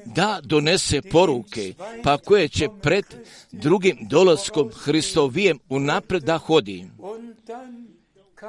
[0.04, 3.04] da donese poruke, pa koje će pred
[3.52, 6.86] drugim dolaskom Hristovijem unapred da hodi.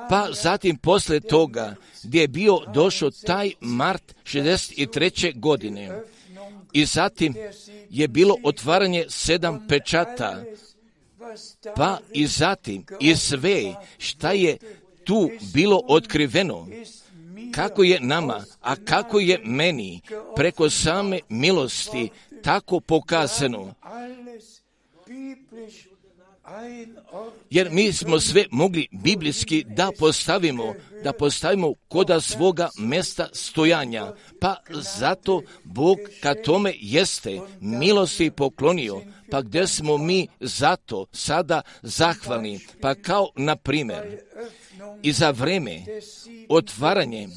[0.09, 5.39] Pa zatim posle toga gdje je bio došao taj mart 63.
[5.39, 6.01] godine
[6.73, 7.35] i zatim
[7.89, 10.43] je bilo otvaranje sedam pečata,
[11.75, 14.57] pa i zatim i sve šta je
[15.03, 16.67] tu bilo otkriveno,
[17.51, 20.01] kako je nama, a kako je meni
[20.35, 22.09] preko same milosti
[22.43, 23.73] tako pokazano.
[27.49, 30.73] Jer mi smo sve mogli biblijski da postavimo,
[31.03, 34.13] da postavimo koda svoga mesta stojanja.
[34.41, 42.59] Pa zato Bog kad tome jeste milosti poklonio, pa gdje smo mi zato sada zahvalni,
[42.81, 44.19] pa kao na primjer
[45.03, 45.81] i za vreme
[46.49, 47.27] otvaranje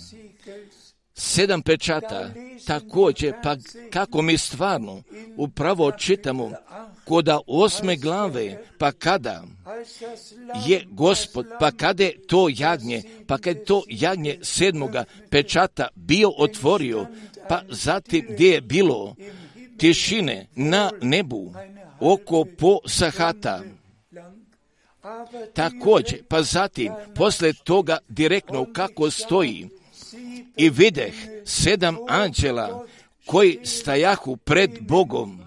[1.22, 2.30] sedam pečata,
[2.66, 3.56] također, pa
[3.90, 5.02] kako mi stvarno
[5.36, 6.52] upravo čitamo
[7.04, 9.42] koda osme glave, pa kada
[10.66, 16.30] je gospod, pa kada je to jagnje, pa kada je to jagnje sedmoga pečata bio
[16.38, 17.06] otvorio,
[17.48, 19.14] pa zatim gdje je bilo
[19.78, 21.54] tišine na nebu
[22.00, 23.62] oko po sahata,
[25.54, 29.68] Također, pa zatim, posle toga direktno kako stoji,
[30.56, 31.14] i videh
[31.44, 32.86] sedam anđela
[33.26, 35.40] koji stajahu pred Bogom.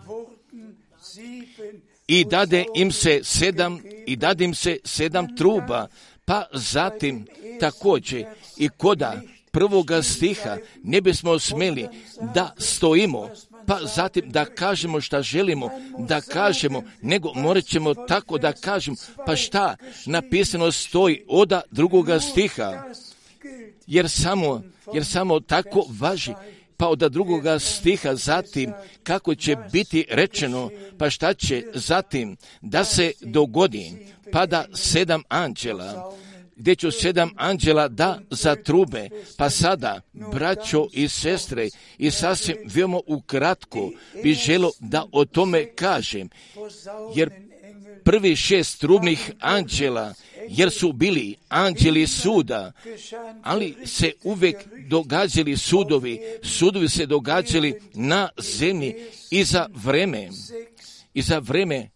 [2.07, 5.87] I dade im se sedam i dadim se sedam truba,
[6.25, 7.27] pa zatim
[7.59, 8.25] također
[8.57, 9.21] i koda
[9.51, 11.87] prvoga stiha ne bismo smeli
[12.33, 13.29] da stojimo,
[13.67, 15.69] pa zatim da kažemo šta želimo
[15.99, 19.75] da kažemo, nego morat ćemo tako da kažemo, pa šta?
[20.05, 22.83] Napisano stoji oda drugoga stiha,
[23.87, 24.61] jer samo,
[24.93, 26.33] jer samo tako važi,
[26.77, 28.73] pa od drugoga stiha zatim
[29.03, 33.91] kako će biti rečeno, pa šta će zatim da se dogodi,
[34.31, 36.13] pada sedam anđela,
[36.55, 41.67] gdje ću sedam anđela da zatrube, pa sada, braćo i sestre,
[41.97, 43.91] i sasvim veoma ukratko
[44.23, 46.29] bi želo da o tome kažem,
[47.15, 47.29] jer
[48.03, 50.13] prvi šest trubnih anđela,
[50.49, 52.71] jer su bili anđeli suda,
[53.43, 54.57] ali se uvijek
[54.89, 58.95] događali sudovi, sudovi se događali na zemlji
[59.31, 60.29] i za vreme,
[61.13, 61.89] i za vreme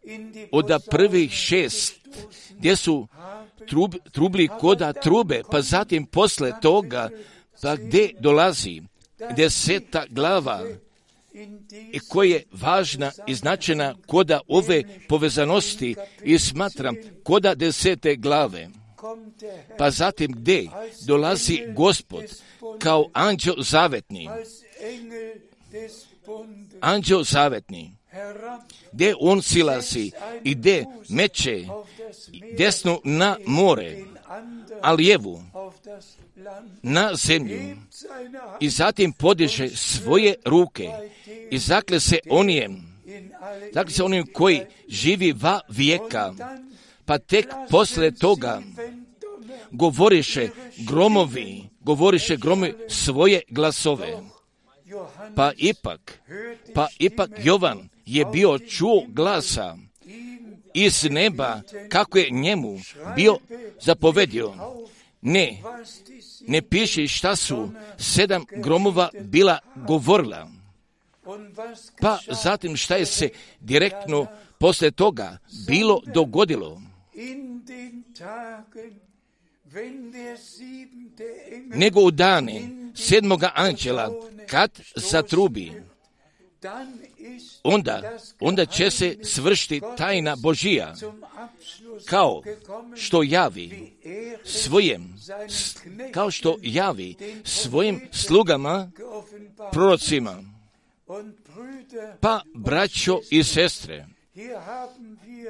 [0.52, 1.95] od prvih šest,
[2.58, 3.08] gdje su
[3.68, 7.10] trub, trubli koda trube, pa zatim posle toga,
[7.62, 8.82] pa gdje dolazi
[9.36, 10.64] deseta glava,
[11.91, 18.69] i koja je važna i značena koda ove povezanosti i smatram koda desete glave.
[19.77, 20.69] Pa zatim gdje
[21.07, 22.23] dolazi gospod
[22.80, 24.30] kao anđel zavetni,
[26.82, 27.93] anđel zavetni,
[28.91, 30.11] gdje on silazi
[30.43, 31.65] i gdje meće
[32.57, 33.97] desnu na more,
[34.82, 35.43] a lijevu
[36.84, 37.77] na zemlju
[38.59, 40.89] i zatim podiže svoje ruke
[41.51, 42.99] i zakle se onijem,
[43.73, 46.34] zakle se onim koji živi va vijeka,
[47.05, 48.61] pa tek posle toga
[49.71, 54.17] govoriše gromovi, govoriše gromovi svoje glasove.
[55.36, 56.21] Pa ipak,
[56.73, 59.77] pa ipak Jovan je bio čuo glasa
[60.86, 62.80] iz neba kako je njemu
[63.15, 63.38] bio
[63.82, 64.53] zapovedio
[65.21, 65.63] ne,
[66.47, 70.49] ne piše šta su sedam gromova bila govorila.
[72.01, 74.27] Pa zatim šta je se direktno
[74.59, 76.82] poslije toga bilo dogodilo.
[81.65, 82.61] Nego u dane
[82.95, 84.13] sedmoga anđela
[84.47, 85.71] kad zatrubi,
[87.64, 90.95] onda, onda će se svršiti tajna Božija,
[92.05, 92.41] kao
[92.95, 93.93] što javi
[94.43, 95.16] svojim,
[96.12, 98.91] kao što javi svojim slugama,
[99.72, 100.43] prorocima.
[102.20, 104.05] Pa, braćo i sestre,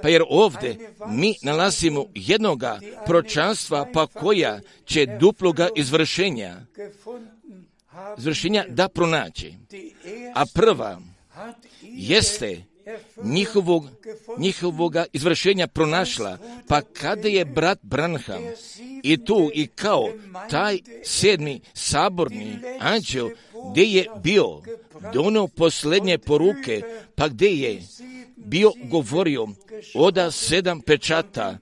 [0.01, 6.55] pa jer ovdje mi nalazimo jednoga pročanstva pa koja će duploga izvršenja,
[8.17, 9.53] izvršenja da pronaći.
[10.35, 10.99] A prva
[11.81, 12.63] jeste
[13.23, 13.89] njihovog,
[14.37, 16.37] njihovoga izvršenja pronašla,
[16.67, 18.43] pa kada je brat Branham
[19.03, 20.09] i tu i kao
[20.49, 23.29] taj sedmi saborni anđel
[23.71, 24.61] gdje je bio
[25.13, 26.81] donio posljednje poruke,
[27.15, 27.81] pa gdje je
[28.35, 29.47] bio govorio
[29.95, 31.57] oda sedam pečata,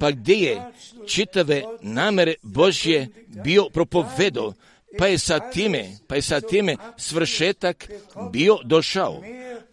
[0.00, 0.62] pa gdje je
[1.06, 3.08] čitave namere Božje
[3.44, 4.52] bio propovedo,
[4.98, 7.88] pa je sa time, pa je sa time svršetak
[8.30, 9.22] bio došao.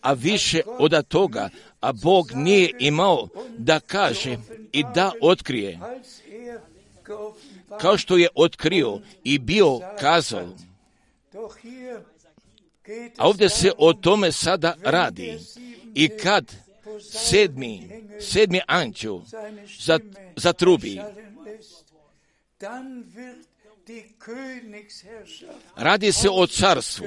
[0.01, 1.49] A više od toga,
[1.82, 4.38] a Bog nije imao da kaže
[4.72, 5.80] i da otkrije,
[7.82, 10.49] kao što je otkrio i bio kazao.
[13.17, 15.39] A ovdje se o tome sada radi.
[15.95, 16.55] I kad
[16.99, 19.19] sedmi, sedmi anđel
[20.36, 20.99] zatrubi,
[25.75, 27.05] radi se o carstvu,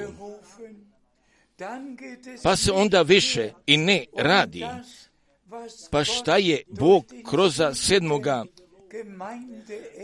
[2.43, 4.65] pa se onda više i ne radi.
[5.91, 8.45] Pa šta je Bog kroz sedmoga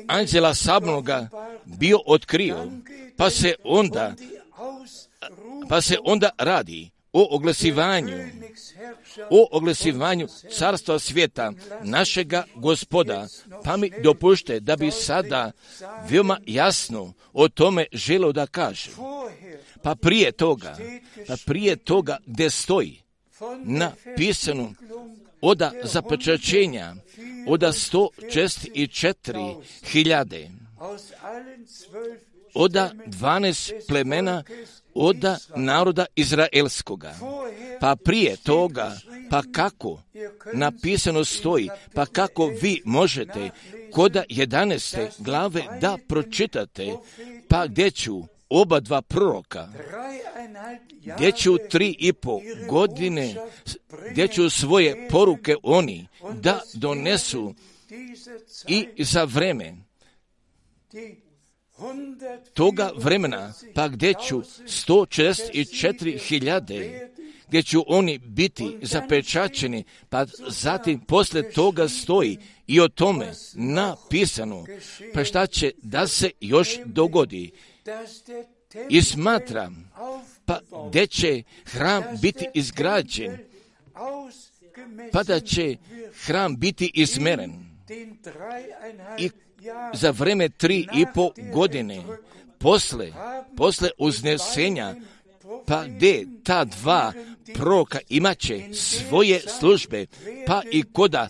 [0.07, 1.29] anđela sabnoga
[1.65, 2.71] bio otkrio,
[3.17, 4.13] pa se onda
[5.69, 8.17] pa se onda radi o oglasivanju,
[9.29, 11.51] o oglasivanju carstva svijeta
[11.83, 13.27] našega gospoda,
[13.63, 15.51] pa mi dopušte da bi sada
[16.09, 18.93] veoma jasno o tome želio da kažem.
[19.83, 20.77] Pa prije toga,
[21.27, 23.01] pa prije toga gdje stoji
[23.63, 24.73] napisano
[25.41, 26.95] oda zapečačenja,
[27.47, 29.55] oda sto čest i četiri
[29.85, 30.49] hiljade,
[32.53, 34.43] oda dvanest plemena
[34.93, 37.15] oda naroda Izraelskoga.
[37.79, 38.97] Pa prije toga,
[39.29, 40.01] pa kako
[40.53, 43.49] napisano stoji, pa kako vi možete
[43.91, 45.07] koda 11.
[45.17, 46.95] glave da pročitate,
[47.47, 49.69] pa gdje ću oba dva proroka,
[51.15, 52.39] gdje ću tri i po
[52.69, 53.35] godine,
[54.11, 57.53] gdje ću svoje poruke oni da donesu
[58.67, 59.75] i za vreme
[62.53, 67.09] toga vremena, pa gdje ću 164 hiljade,
[67.47, 74.65] gdje ću oni biti zapečačeni, pa zatim posle toga stoji i o tome napisano,
[75.13, 77.51] pa šta će da se još dogodi.
[78.89, 79.91] I smatram,
[80.45, 80.59] pa
[80.89, 83.37] gdje će hram biti izgrađen,
[85.11, 85.75] pa da će
[86.25, 87.51] hram biti izmeren.
[89.17, 89.29] I
[89.93, 92.03] za vreme tri i po godine
[92.57, 93.11] posle,
[93.57, 94.95] posle uznesenja,
[95.67, 97.13] pa gdje ta dva
[97.53, 100.05] proka imaće svoje službe,
[100.47, 101.27] pa i koda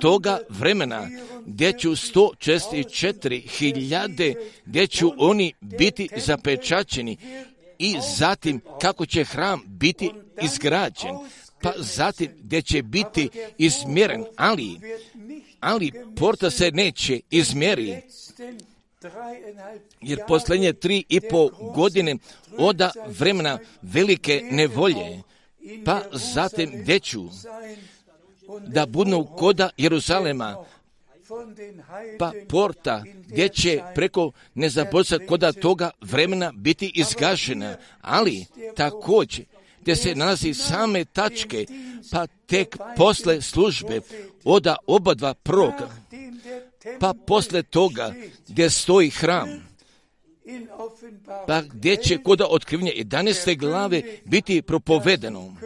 [0.00, 1.08] toga vremena
[1.46, 7.16] gdje ću 164 hiljade, gdje ću oni biti zapečačeni
[7.78, 10.10] i zatim kako će hram biti
[10.42, 11.16] izgrađen,
[11.64, 14.80] pa zatim gdje će biti izmjeren, ali
[15.60, 18.02] ali porta se neće izmjeri,
[20.00, 22.16] jer posljednje tri i po godine
[22.58, 25.22] oda vremena velike nevolje,
[25.84, 27.24] pa zatim gdje ću
[28.66, 30.64] da budu koda Jeruzalema,
[32.18, 38.46] pa porta gdje će preko nezaboca koda toga vremena biti izgašena, ali
[38.76, 39.44] također
[39.84, 41.66] gdje se nalazi same tačke,
[42.10, 44.00] pa tek posle službe
[44.44, 45.88] oda oba dva proka,
[47.00, 48.14] pa posle toga
[48.48, 49.48] gdje stoji hram,
[51.46, 53.58] pa gdje će koda otkrivnje 11.
[53.58, 55.56] glave biti propovedeno,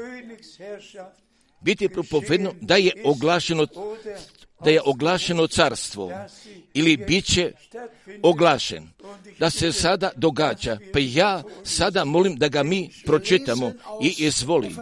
[1.60, 3.66] biti propovedeno da je oglašeno
[4.64, 6.12] da je oglašeno carstvo
[6.74, 7.52] ili bit će
[8.22, 8.88] oglašen,
[9.38, 10.78] da se sada događa.
[10.92, 14.76] Pa ja sada molim da ga mi pročitamo i izvolim.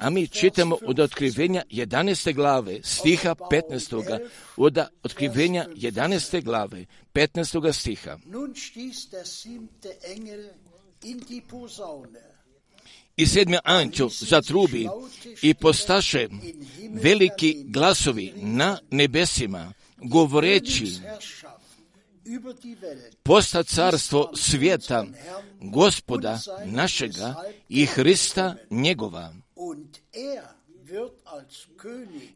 [0.00, 2.34] A mi čitamo od otkrivenja 11.
[2.34, 4.18] glave, stiha 15.
[4.56, 6.44] Od otkrivenja 11.
[6.44, 7.72] glave, 15.
[7.72, 8.18] stiha.
[13.16, 14.88] I sedmi anđel zatrubi
[15.42, 16.28] i postaše
[16.90, 20.86] veliki glasovi na nebesima, govoreći,
[23.22, 25.06] posta carstvo svijeta,
[25.60, 27.34] gospoda našega
[27.68, 29.34] i Hrista njegova.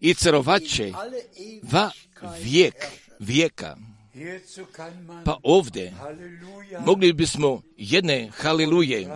[0.00, 0.92] I carovaće
[1.62, 1.90] va
[2.42, 2.74] vijek
[3.18, 3.76] vijeka.
[5.24, 5.94] Pa ovdje
[6.86, 9.08] mogli bismo jedne haliluje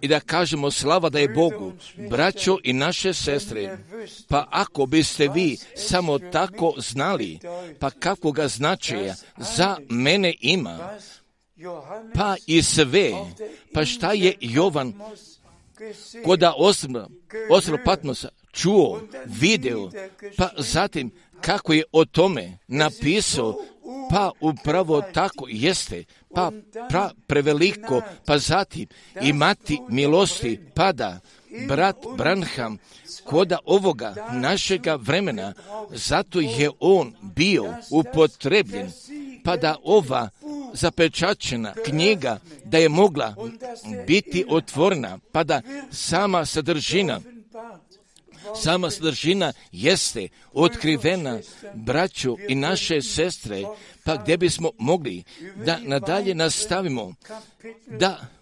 [0.00, 1.72] i da kažemo slava da je Bogu,
[2.10, 3.78] braćo i naše sestre.
[4.28, 7.38] Pa ako biste vi samo tako znali,
[7.78, 10.98] pa kako ga značaja za mene ima,
[12.14, 13.10] pa i sve,
[13.74, 14.92] pa šta je Jovan
[16.24, 17.08] koda osma,
[17.50, 19.90] osma Patmosa čuo, video,
[20.36, 21.10] pa zatim
[21.40, 23.56] kako je o tome napisao,
[24.10, 26.52] pa upravo tako jeste, pa
[26.88, 28.86] pra, preveliko, pa zatim
[29.22, 31.20] imati milosti pada,
[31.68, 32.78] brat Branham,
[33.24, 35.54] koda ovoga našega vremena,
[35.90, 38.92] zato je on bio upotrebljen,
[39.44, 40.28] pa da ova
[40.72, 43.34] zapečačena knjiga da je mogla
[44.06, 45.60] biti otvorena, pa da
[45.90, 47.20] sama sadržina.
[48.56, 51.38] Sama sadržina jeste otkrivena
[51.74, 53.62] braću i naše sestre,
[54.04, 55.24] pa gdje bismo mogli
[55.64, 57.14] da nadalje nastavimo?
[57.86, 58.37] Da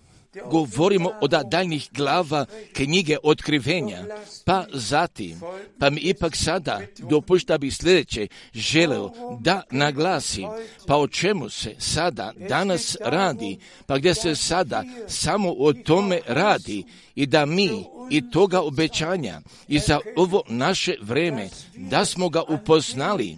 [0.51, 4.05] govorimo o da daljnjih glava knjige otkrivenja,
[4.45, 5.41] pa zatim,
[5.78, 9.11] pa mi ipak sada dopušta bi sljedeće želeo
[9.41, 10.49] da naglasim,
[10.87, 16.84] pa o čemu se sada danas radi, pa gdje se sada samo o tome radi
[17.14, 23.37] i da mi i toga obećanja i za ovo naše vreme da smo ga upoznali,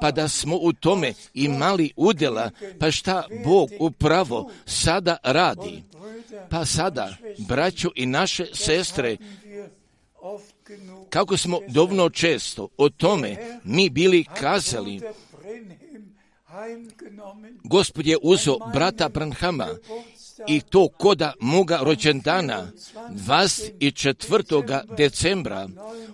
[0.00, 2.50] pa da smo u tome imali udjela,
[2.80, 5.82] pa šta Bog upravo sada radi.
[6.50, 9.16] Pa sada, braćo i naše sestre,
[11.10, 15.00] kako smo dovoljno često o tome mi bili kazali.
[17.64, 19.68] Gospod je uzo brata Branhama
[20.48, 22.70] i to koda moga rođendana
[23.10, 24.96] 24.
[24.96, 25.68] decembra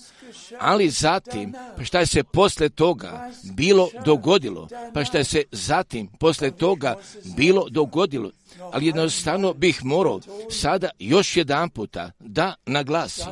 [0.59, 6.07] ali zatim, pa šta je se posle toga bilo dogodilo, pa šta je se zatim
[6.07, 6.99] posle toga
[7.37, 8.31] bilo dogodilo,
[8.73, 13.27] ali jednostavno bih morao sada još jedan puta da naglasim,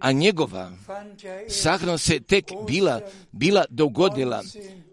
[0.00, 0.72] a njegova
[1.48, 3.00] sahrana se tek bila,
[3.32, 4.88] bila dogodila 1906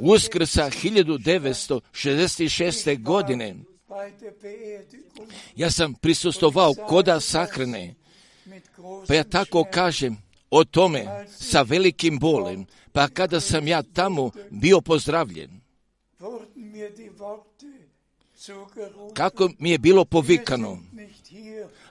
[0.00, 3.02] uskrsa 1966.
[3.02, 3.54] godine.
[5.56, 7.94] Ja sam prisustovao koda sahrane,
[9.08, 10.16] Pa ja tako kažem
[10.50, 15.60] o tome sa velikim bolem, pa kada sam ja tamo bio pozdravljen,
[19.14, 20.78] kako mi je bilo povikano,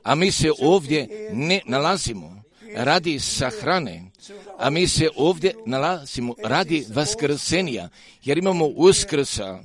[0.03, 2.43] a mi se ovdje ne nalazimo
[2.75, 4.11] radi sahrane,
[4.57, 7.89] a mi se ovdje nalazimo radi vaskrsenja,
[8.23, 9.59] jer imamo uskrsa,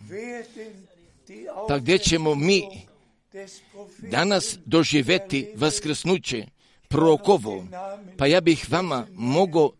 [1.68, 2.62] pa gdje ćemo mi
[3.98, 6.46] danas doživeti vaskrsnuće
[6.88, 7.66] prorokovo,
[8.18, 9.72] pa ja bih vama mogao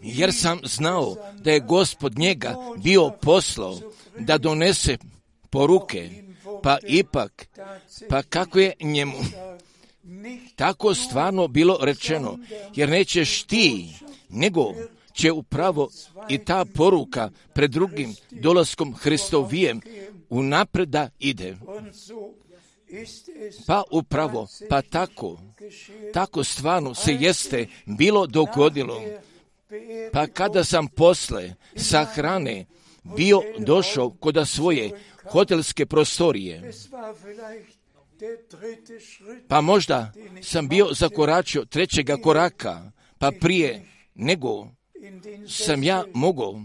[0.00, 3.78] jer sam znao da je gospod njega bio poslao
[4.18, 4.96] da donese
[5.50, 6.10] poruke,
[6.62, 7.48] pa ipak,
[8.08, 9.18] pa kako je njemu
[10.56, 12.38] tako stvarno bilo rečeno,
[12.74, 13.94] jer nećeš ti,
[14.28, 14.74] nego
[15.12, 15.90] će upravo
[16.28, 19.80] i ta poruka pred drugim dolaskom Hristovijem
[20.28, 21.56] unapred da ide.
[23.66, 25.40] Pa upravo, pa tako,
[26.14, 29.02] tako stvarno se jeste bilo dogodilo.
[30.12, 32.66] Pa kada sam posle sa hrane
[33.16, 34.90] bio došao kod svoje
[35.24, 36.72] hotelske prostorije,
[39.48, 40.12] pa možda
[40.42, 44.68] sam bio zakoračio trećega koraka, pa prije nego
[45.48, 46.62] sam ja mogao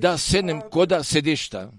[0.00, 1.72] da sednem koda sedišta.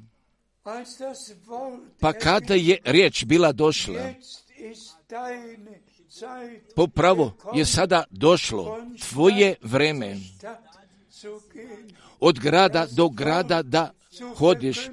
[2.00, 4.14] Pa kada je riječ bila došla,
[6.76, 10.18] popravo je sada došlo tvoje vreme.
[12.20, 13.92] od grada do grada da
[14.36, 14.90] hodiš,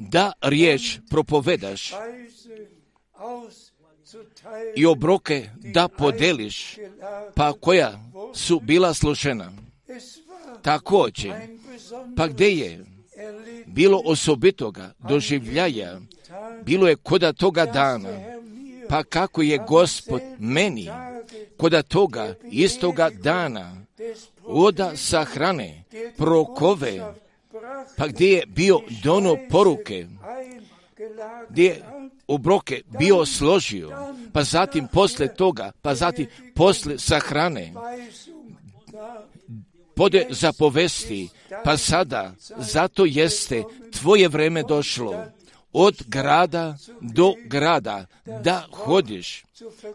[0.00, 1.92] da riječ propovedaš
[4.76, 6.76] i obroke da podeliš,
[7.34, 8.00] pa koja
[8.34, 9.52] su bila slušena.
[10.62, 11.32] Također,
[12.16, 12.84] pa gdje je
[13.66, 16.00] bilo osobitoga doživljaja,
[16.64, 18.08] bilo je koda toga dana,
[18.88, 20.88] pa kako je gospod meni
[21.56, 23.76] koda toga istoga dana
[24.44, 25.84] oda sa hrane
[26.16, 27.14] prokove,
[27.96, 30.06] pa gdje je bio dono poruke,
[31.50, 31.82] gdje je
[32.26, 37.72] obroke bio složio, pa zatim posle toga, pa zatim posle sahrane,
[39.96, 41.28] pode zapovesti,
[41.64, 43.62] pa sada zato jeste
[43.98, 45.24] tvoje vreme došlo.
[45.72, 48.06] Od grada do grada
[48.42, 49.44] da hodiš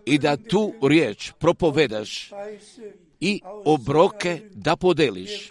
[0.05, 2.31] i da tu riječ propovedaš
[3.19, 5.49] i obroke da podeliš.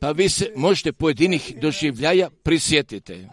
[0.00, 3.28] Pa vi se možete pojedinih doživljaja prisjetite.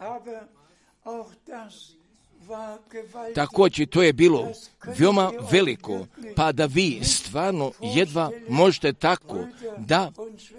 [3.36, 4.52] Također to je bilo
[5.00, 9.48] veoma veliko, pa da vi stvarno jedva možete tako
[9.78, 10.12] da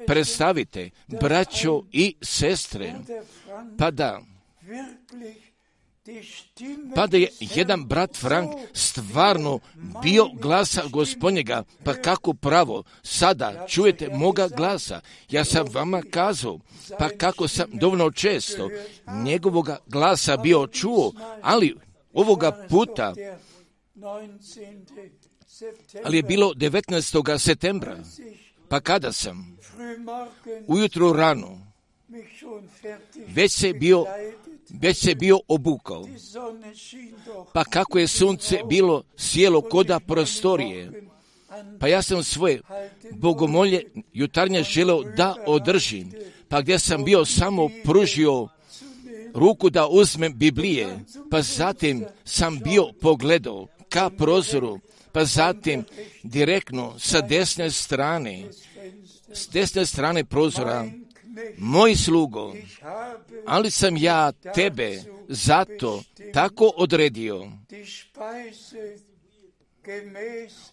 [0.07, 0.91] predstavite
[1.21, 2.95] braćo i sestre,
[3.79, 4.23] pa da
[6.95, 9.61] pa da je jedan brat Frank stvarno
[10.03, 15.01] bio glasa gospodnjega, pa kako pravo, sada čujete moga glasa,
[15.31, 16.59] ja sam vama kazao,
[16.99, 18.69] pa kako sam dovoljno često
[19.25, 21.77] njegovoga glasa bio čuo, ali
[22.13, 23.15] ovoga puta,
[26.05, 27.39] ali je bilo 19.
[27.39, 27.99] septembra,
[28.69, 29.59] pa kada sam?
[30.67, 31.72] Ujutro rano
[33.27, 34.07] već se bio
[34.81, 36.09] već se bio obukao.
[37.53, 41.03] Pa kako je sunce bilo sjelo koda prostorije,
[41.81, 42.61] pa ja sam svoje
[43.11, 46.13] bogomolje jutarnje želeo da održim,
[46.49, 48.49] pa gdje sam bio samo pružio
[49.35, 50.99] ruku da uzmem Biblije,
[51.31, 54.79] pa zatim sam bio pogledao ka prozoru,
[55.13, 55.85] pa zatim
[56.23, 58.45] direktno sa desne strane,
[59.33, 60.87] s desne strane prozora,
[61.59, 62.55] moj slugo,
[63.47, 66.03] ali sam ja tebe zato
[66.33, 67.49] tako odredio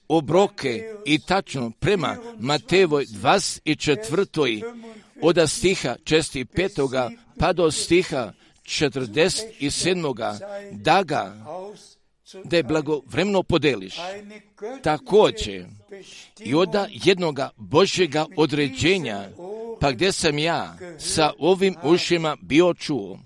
[0.07, 4.64] obroke i tačno prema Matevoj 24.
[5.22, 7.16] od stiha 45.
[7.39, 8.34] pa do stiha
[8.64, 10.38] 47.
[10.72, 11.36] da ga
[12.43, 13.95] da je blagovremno podeliš.
[14.84, 15.66] Također
[16.39, 19.30] i od jednoga Božjega određenja
[19.80, 20.78] pa gdje sam ja?
[20.98, 23.20] Sa ovim ušima bio čuo.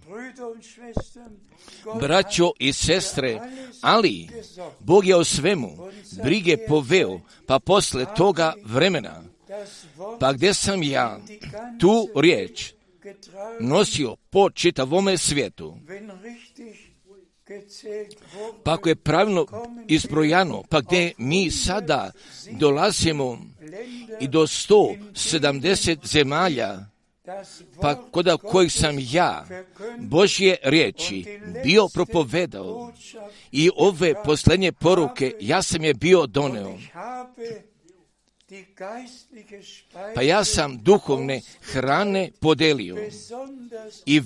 [1.99, 3.39] Braćo i sestre,
[3.81, 4.27] ali
[4.79, 5.69] Bog je o svemu
[6.23, 9.23] brige poveo, pa posle toga vremena,
[10.19, 11.19] pa gdje sam ja?
[11.79, 12.73] Tu riječ
[13.59, 15.77] nosio po čitavome svijetu,
[18.63, 19.45] pa ako je pravilno
[19.87, 22.11] isprojano, pa gdje mi sada
[22.51, 23.37] dolazimo
[24.19, 26.85] i do 170 zemalja,
[27.81, 29.45] pa kod kojih sam ja
[29.99, 32.91] Božje riječi bio propovedao
[33.51, 36.77] i ove posljednje poruke ja sam je bio doneo.
[40.15, 42.97] Pa ja sam duhovne hrane podelio
[44.05, 44.21] i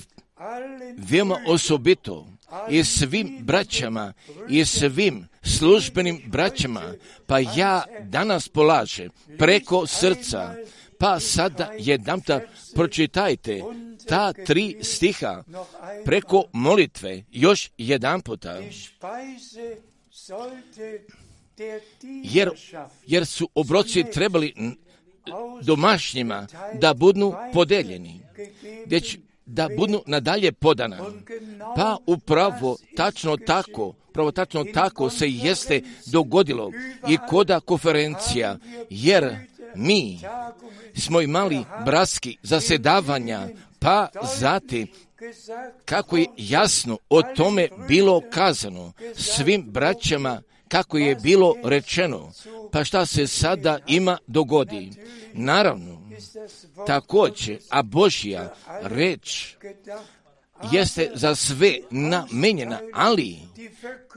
[0.97, 2.36] veoma osobito
[2.69, 4.13] i svim braćama
[4.49, 6.93] i svim službenim braćama,
[7.25, 10.55] pa ja danas polažem preko srca,
[10.99, 12.41] pa sada jednamta
[12.75, 13.61] pročitajte
[14.07, 15.43] ta tri stiha
[16.05, 18.61] preko molitve još jedan puta.
[22.23, 22.49] Jer,
[23.07, 24.53] jer su obroci trebali
[25.61, 28.21] domašnjima da budu podeljeni,
[28.85, 29.17] već
[29.47, 30.97] da budu nadalje podana.
[31.75, 36.71] Pa upravo tačno tako, pravo tačno tako se jeste dogodilo
[37.09, 38.57] i koda konferencija,
[38.89, 39.35] jer
[39.75, 40.19] mi
[40.95, 43.47] smo imali braski zasedavanja,
[43.79, 44.87] pa zatim
[45.85, 52.31] kako je jasno o tome bilo kazano svim braćama kako je bilo rečeno,
[52.71, 54.91] pa šta se sada ima dogodi.
[55.33, 55.96] Naravno,
[56.87, 59.55] također, a Božja reč
[60.71, 63.37] jeste za sve namenjena, ali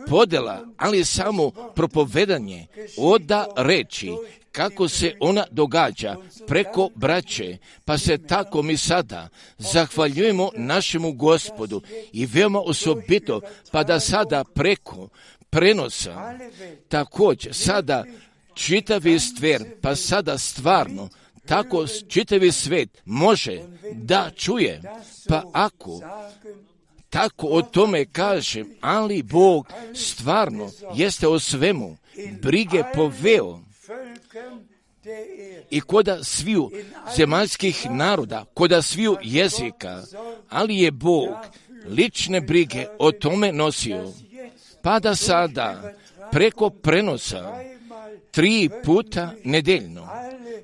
[0.08, 2.66] podela, ali samo propovedanje
[2.98, 4.10] oda reči
[4.52, 9.28] kako se ona događa preko braće, pa se tako mi sada
[9.58, 11.82] zahvaljujemo našemu gospodu
[12.12, 13.40] i veoma osobito,
[13.72, 15.08] pa da sada preko
[15.50, 16.38] prenosa
[16.88, 18.04] također sada
[18.54, 21.08] čitavi stver, pa sada stvarno
[21.50, 23.60] tako čitavi svet može
[23.92, 24.82] da čuje,
[25.28, 26.00] pa ako
[27.10, 31.96] tako o tome kažem, ali Bog stvarno jeste o svemu
[32.42, 33.60] brige poveo
[35.70, 36.70] i koda sviju
[37.16, 40.02] zemaljskih naroda, koda sviju jezika,
[40.48, 41.36] ali je Bog
[41.86, 44.12] lične brige o tome nosio.
[44.82, 45.94] Pa da sada
[46.32, 47.54] preko prenosa
[48.30, 50.08] tri puta nedeljno.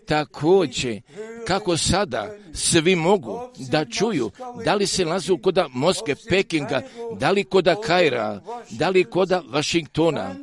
[0.07, 1.01] Također
[1.47, 3.41] kako sada svi mogu
[3.71, 4.31] da čuju
[4.65, 6.83] da li se lazu koda Moske, Pekinga,
[7.19, 8.41] da li koda Kajra,
[8.71, 10.35] da li koda Vašingtona,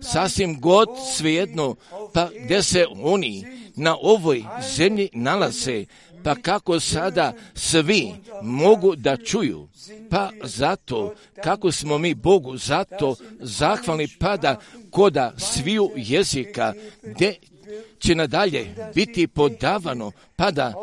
[0.00, 1.76] sasvim god svejedno,
[2.14, 3.44] pa gdje se oni
[3.76, 4.44] na ovoj
[4.76, 5.84] zemlji nalaze,
[6.28, 8.12] pa kako sada svi
[8.42, 9.68] mogu da čuju,
[10.10, 11.14] pa zato
[11.44, 14.56] kako smo mi Bogu zato zahvalni pada
[14.90, 16.72] koda sviju jezika
[17.02, 17.36] gdje
[17.98, 20.74] će nadalje biti podavano, pa da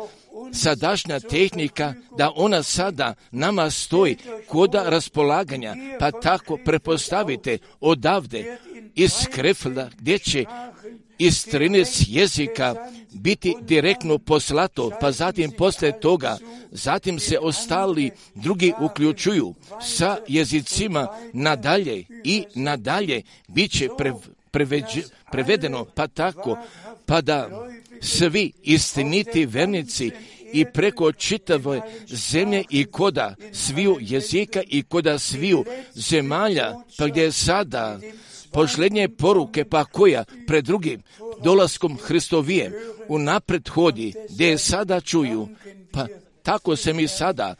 [0.52, 4.16] sadašnja tehnika, da ona sada nama stoji
[4.48, 8.58] koda raspolaganja, pa tako prepostavite odavde
[8.94, 10.44] iz Krefla gdje će
[11.18, 12.74] iz 13 jezika
[13.16, 16.38] biti direktno poslato, pa zatim posle toga,
[16.70, 23.88] zatim se ostali drugi uključuju sa jezicima nadalje i nadalje bit će
[25.30, 26.58] prevedeno, pa tako
[27.06, 27.68] pa da
[28.00, 30.10] svi istiniti vernici
[30.52, 35.64] i preko čitave zemlje i koda sviju jezika i koda sviju
[35.94, 37.98] zemalja, pa gdje je sada
[38.52, 40.24] posljednje poruke, pa koja?
[40.46, 41.02] Pred drugim.
[41.42, 42.72] Dolaskom Hristovijem
[43.08, 45.48] unapred hodi, gdje je sada čuju,
[45.92, 46.06] pa
[46.42, 47.54] tako se mi sada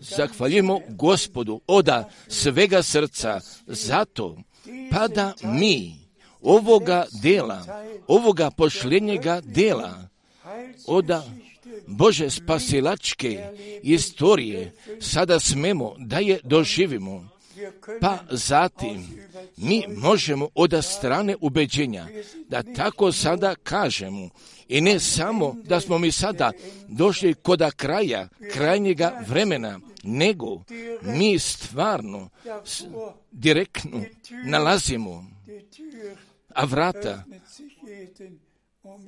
[0.00, 1.60] zahvaljujemo gospodu.
[1.66, 4.36] Oda svega srca, zato
[4.90, 5.96] pa da mi
[6.42, 10.08] ovoga dela, ovoga pošljenjega dela,
[10.86, 11.24] oda
[11.86, 13.46] Bože spasilačke
[13.82, 17.28] istorije, sada smemo da je doživimo.
[18.00, 19.06] Pa zatim
[19.56, 22.06] mi možemo od strane ubeđenja
[22.48, 24.28] da tako sada kažemo.
[24.68, 26.52] I ne samo da smo mi sada
[26.88, 30.62] došli koda kraja, krajnjega vremena, nego
[31.02, 32.28] mi stvarno
[33.32, 34.02] direktno
[34.44, 35.26] nalazimo.
[36.54, 37.24] A vrata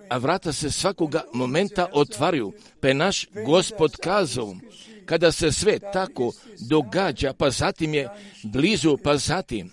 [0.08, 4.56] a vrata se svakoga momenta otvaraju, pa je naš gospod kazao,
[5.06, 6.32] kada se sve tako
[6.68, 8.08] događa, pa zatim je
[8.42, 9.72] blizu, pa zatim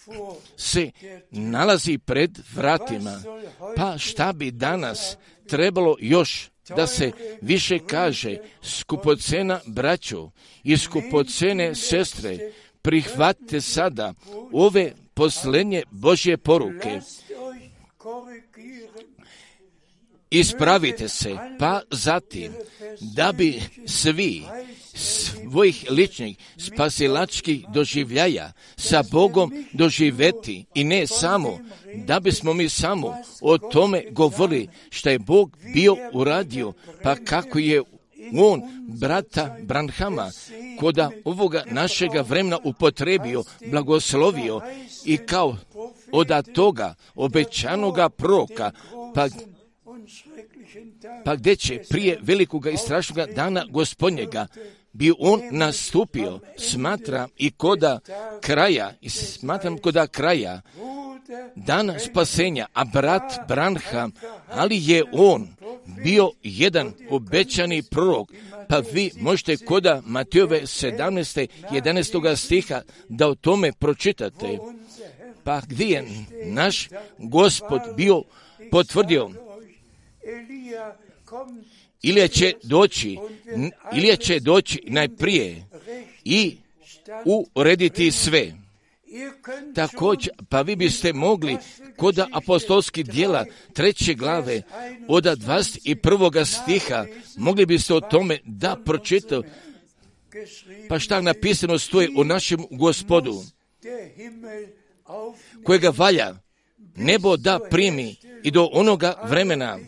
[0.57, 0.91] se
[1.31, 3.21] nalazi pred vratima.
[3.75, 5.17] Pa šta bi danas
[5.47, 7.11] trebalo još da se
[7.41, 10.29] više kaže skupocena braćo
[10.63, 12.37] i skupocene sestre,
[12.81, 14.13] prihvatite sada
[14.51, 16.99] ove posljednje Božje poruke
[20.33, 22.53] ispravite se, pa zatim,
[23.01, 24.43] da bi svi
[24.93, 31.59] svojih ličnih spasilačkih doživljaja sa Bogom doživeti i ne samo,
[31.95, 36.73] da bismo mi samo o tome govorili što je Bog bio uradio,
[37.03, 37.83] pa kako je
[38.37, 40.31] on brata Branhama
[40.79, 44.61] koda ovoga našega vremena upotrebio, blagoslovio
[45.05, 45.57] i kao
[46.11, 48.71] od toga obećanoga proka,
[49.15, 49.27] pa
[51.25, 54.47] Pa gdje će prije velikoga i strašnoga dana gospodnjega
[54.93, 57.99] bi on nastupio, smatram i koda
[58.41, 60.61] kraja, i smatram koda kraja,
[61.55, 64.11] dana spasenja, a brat Branham,
[64.49, 65.47] ali je on
[66.03, 68.29] bio jedan obećani prorok,
[68.69, 71.47] pa vi možete koda Matejove 17.
[71.71, 72.35] 11.
[72.35, 74.57] stiha da o tome pročitate.
[75.43, 76.03] Pa gdje je
[76.45, 78.23] naš gospod bio
[78.71, 79.29] potvrdio
[82.03, 83.17] ili će doći,
[83.95, 85.65] ili će doći najprije
[86.23, 86.57] i
[87.55, 88.51] urediti sve.
[89.75, 91.57] Također, pa vi biste mogli
[91.97, 94.61] kod apostolskih dijela treće glave
[95.07, 96.45] od 21.
[96.45, 97.05] stiha,
[97.37, 99.47] mogli biste o tome da pročitati,
[100.89, 103.43] pa šta napisano stoji o našem gospodu,
[105.63, 106.35] kojega valja
[106.95, 109.79] nebo da primi i do onoga vremena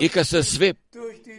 [0.00, 0.74] i kad se sve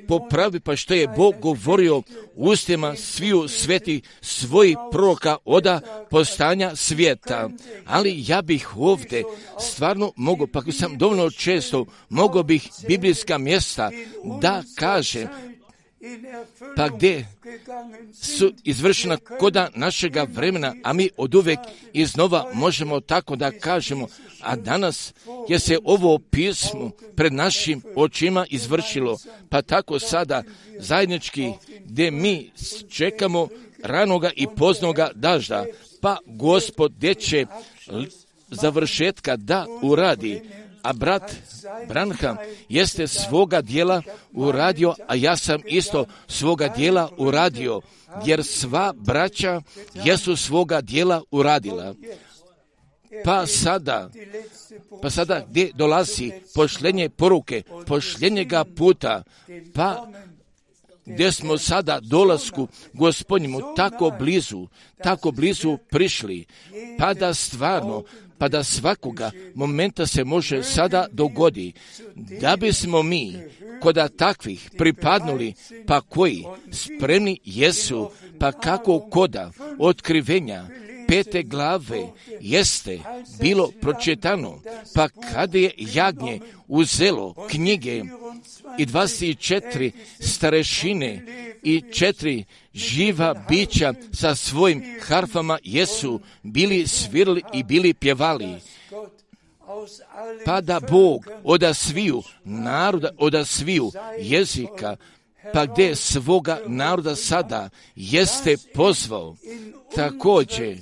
[0.07, 2.01] popravi, pa što je Bog govorio
[2.35, 7.49] ustima sviju sveti svojih proroka oda postanja svijeta.
[7.85, 9.23] Ali ja bih ovdje
[9.59, 13.91] stvarno mogu, pa sam dovoljno često, mogu bih biblijska mjesta
[14.41, 15.50] da kažem
[16.75, 17.25] pa gdje
[18.13, 21.59] su izvršena koda našega vremena, a mi od uvek
[21.93, 24.07] iznova možemo tako da kažemo,
[24.41, 25.13] a danas
[25.49, 29.17] je se ovo pismo pred našim očima izvršilo,
[29.49, 30.43] pa tako sada
[30.79, 31.51] zajednički
[31.85, 32.51] gdje mi
[32.89, 33.47] čekamo
[33.83, 35.65] ranoga i poznoga dažda,
[36.01, 37.45] pa gospod gdje će
[38.49, 40.41] završetka da uradi,
[40.83, 41.35] a brat
[41.87, 42.37] Branham
[42.69, 44.01] jeste svoga dijela
[44.33, 47.81] uradio, a ja sam isto svoga dijela uradio,
[48.25, 49.61] jer sva braća
[49.93, 51.93] jesu svoga dijela uradila.
[53.25, 54.09] Pa sada,
[55.01, 59.23] pa sada gdje dolazi pošljenje poruke, pošljenjega puta,
[59.73, 60.07] pa
[61.05, 64.67] gdje smo sada dolasku gospodnjemu tako blizu,
[65.03, 66.45] tako blizu prišli,
[66.97, 68.03] pa da stvarno
[68.41, 71.73] pa da svakoga momenta se može sada dogodi,
[72.15, 73.35] da bismo mi
[73.81, 75.53] koda takvih pripadnuli,
[75.87, 80.65] pa koji spremni jesu, pa kako koda otkrivenja
[81.11, 82.07] pete glave
[82.39, 82.99] jeste
[83.39, 84.61] bilo pročitano,
[84.95, 88.03] pa kada je jagnje uzelo knjige
[88.77, 91.25] i 24 starešine
[91.63, 98.55] i četiri živa bića sa svojim harfama jesu bili svirali i bili pjevali.
[100.45, 104.95] Pa da Bog oda sviju naroda, oda sviju jezika,
[105.53, 109.35] pa gdje svoga naroda sada jeste pozvao,
[109.95, 110.77] također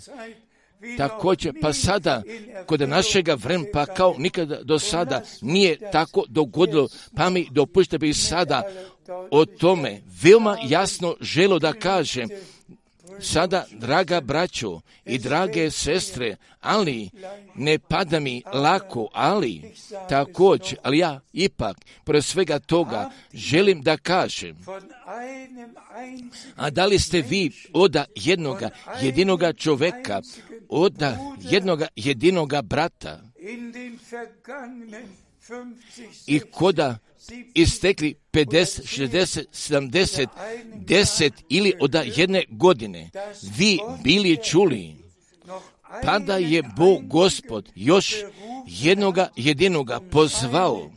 [0.98, 2.22] Također, pa sada,
[2.66, 8.14] kod našega vremena, pa kao nikada do sada nije tako dogodilo, pa mi dopušte bi
[8.14, 8.64] sada
[9.32, 12.30] o tome veoma jasno želo da kažem,
[13.22, 17.10] Sada, draga braćo i drage sestre, ali
[17.56, 19.62] ne pada mi lako, ali
[20.10, 24.58] također, ali ja ipak, pre svega toga, želim da kažem,
[26.56, 28.70] a da li ste vi oda jednoga
[29.02, 30.22] jedinoga čoveka,
[30.70, 33.22] oda jednoga jedinoga brata
[36.28, 36.98] i koda
[37.54, 40.28] istekli 50, 60, 70,
[40.76, 43.10] 10 ili od jedne godine,
[43.58, 44.96] vi bili čuli,
[46.04, 48.16] pa da je Bog gospod još
[48.68, 50.92] jednoga jedinoga pozvao,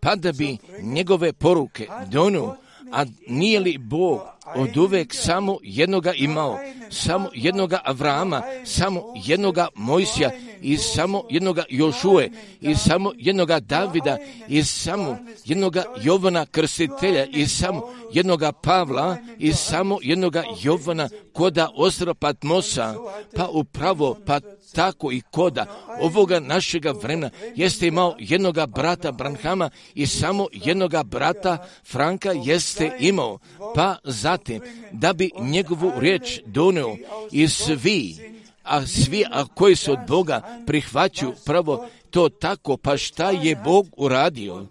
[0.00, 2.56] pa da bi njegove poruke donio,
[2.92, 4.20] a nije li Bog
[4.54, 6.58] od uvek samo jednoga imao,
[6.90, 10.30] samo jednoga Avrama, samo jednoga Mojsija
[10.62, 12.28] i samo jednoga Jošue
[12.60, 14.16] i samo jednoga Davida
[14.48, 17.82] i samo jednoga Jovana Krstitelja i samo
[18.12, 22.94] jednoga Pavla i samo jednoga Jovana koda ostrava Patmosa,
[23.36, 24.40] pa upravo pa
[24.74, 25.66] tako i koda
[26.00, 33.38] ovoga našega vremena jeste imao jednoga brata Branhama i samo jednoga brata Franka jeste imao,
[33.74, 33.96] pa
[34.38, 34.60] zatim
[34.92, 36.96] da bi njegovu riječ donio
[37.30, 38.16] i svi,
[38.62, 43.86] a svi a koji su od Boga prihvaćaju pravo to tako, pa šta je Bog
[43.96, 44.66] uradio?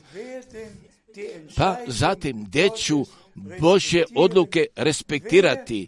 [1.55, 3.05] Pa zatim gdje ću
[3.59, 5.87] Božje odluke respektirati.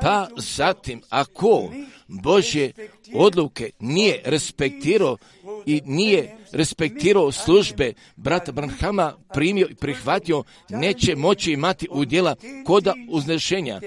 [0.00, 1.70] Pa zatim, ako
[2.08, 2.72] Božje
[3.14, 5.16] odluke nije respektirao
[5.66, 12.34] i nije respektirao službe brata Branhama primio i prihvatio, neće moći imati udjela
[12.64, 13.80] koda uznešenja.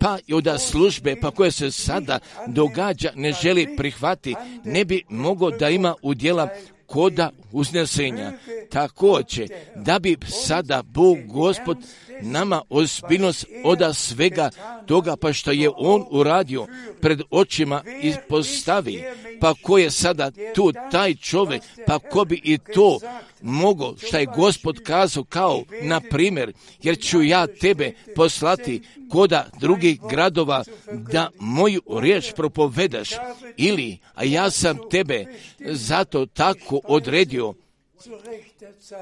[0.00, 4.34] Pa i od službe pa koje se sada događa ne želi prihvati,
[4.64, 6.48] ne bi mogao da ima udjela
[6.94, 8.32] koda uznesenja.
[8.70, 11.78] Također, da bi sada Bog Gospod
[12.22, 14.50] nama ozbiljnost oda svega
[14.86, 16.66] toga pa što je On uradio
[17.00, 19.04] pred očima i postavi,
[19.40, 22.98] pa ko je sada tu taj čovjek, pa ko bi i to
[23.44, 26.52] mogo što je Gospod kazao kao, na primjer,
[26.82, 33.10] jer ću ja tebe poslati koda drugih gradova da moju riječ propovedaš
[33.56, 35.24] ili, a ja sam tebe
[35.58, 37.54] zato tako odredio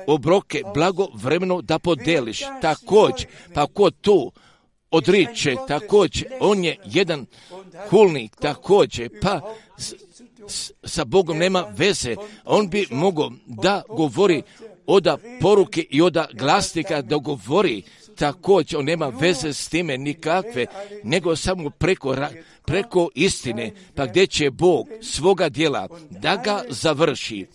[0.06, 2.40] obroke blago vremeno da podeliš.
[2.60, 4.32] Također, pa ko tu
[4.90, 7.26] odriče, također, on je jedan
[7.90, 9.40] hulnik, također, pa
[10.84, 12.16] sa Bogom nema veze.
[12.44, 14.42] On bi mogao da govori
[14.86, 17.82] oda poruke i oda glasnika da govori.
[18.16, 20.66] Također on nema veze s time nikakve,
[21.04, 22.16] nego samo preko,
[22.66, 27.46] preko istine, pa gdje će Bog svoga djela da ga završi?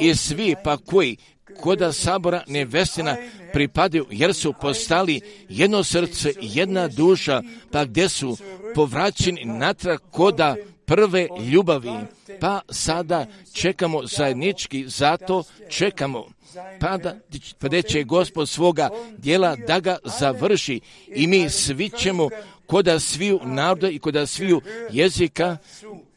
[0.00, 1.16] I svi pa koji
[1.60, 3.16] koda sabora nevestina
[3.52, 8.36] pripadaju jer su postali jedno srce, jedna duša, pa gdje su
[8.74, 10.56] povraćeni natrag koda
[10.92, 11.92] prve ljubavi,
[12.40, 16.26] pa sada čekamo zajednički, zato čekamo.
[16.80, 17.16] Pa, da,
[17.58, 18.88] pa da će gospod svoga
[19.18, 20.80] dijela da ga završi.
[21.08, 22.28] I mi svi ćemo
[22.66, 24.60] koda sviju naroda i koda sviju
[24.90, 25.56] jezika,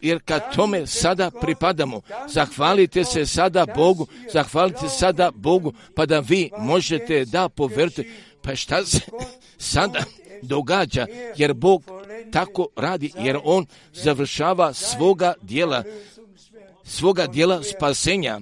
[0.02, 6.19] jer kad tome sada pripadamo, zahvalite se sada Bogu, zahvalite se sada Bogu, pa da
[6.19, 8.03] vi možete da poverite,
[8.41, 8.99] pa šta se
[9.73, 10.03] sada
[10.41, 11.06] događa,
[11.38, 11.84] jer Bog
[12.31, 15.83] tako radi, jer On završava svoga dijela,
[16.83, 18.41] svoga dijela spasenja,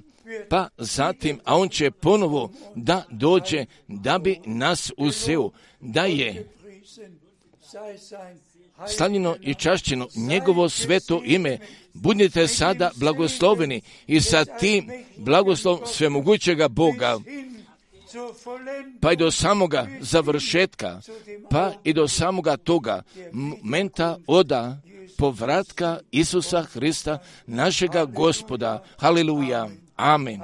[0.49, 6.49] pa zatim, a On će ponovo da dođe da bi nas uzeo, da je
[8.87, 11.57] slavljeno i čašćeno njegovo sveto ime,
[11.93, 17.19] budite sada blagosloveni i sa tim blagoslov svemogućega Boga,
[19.01, 20.99] pa i do samoga završetka,
[21.49, 24.77] pa i do samoga toga momenta oda
[25.17, 28.83] povratka Isusa Hrista, našega gospoda.
[28.97, 29.69] Haleluja.
[29.97, 30.41] Amen.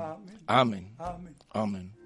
[0.48, 0.86] Amen.
[0.98, 1.36] Amen.
[1.54, 2.00] Amen.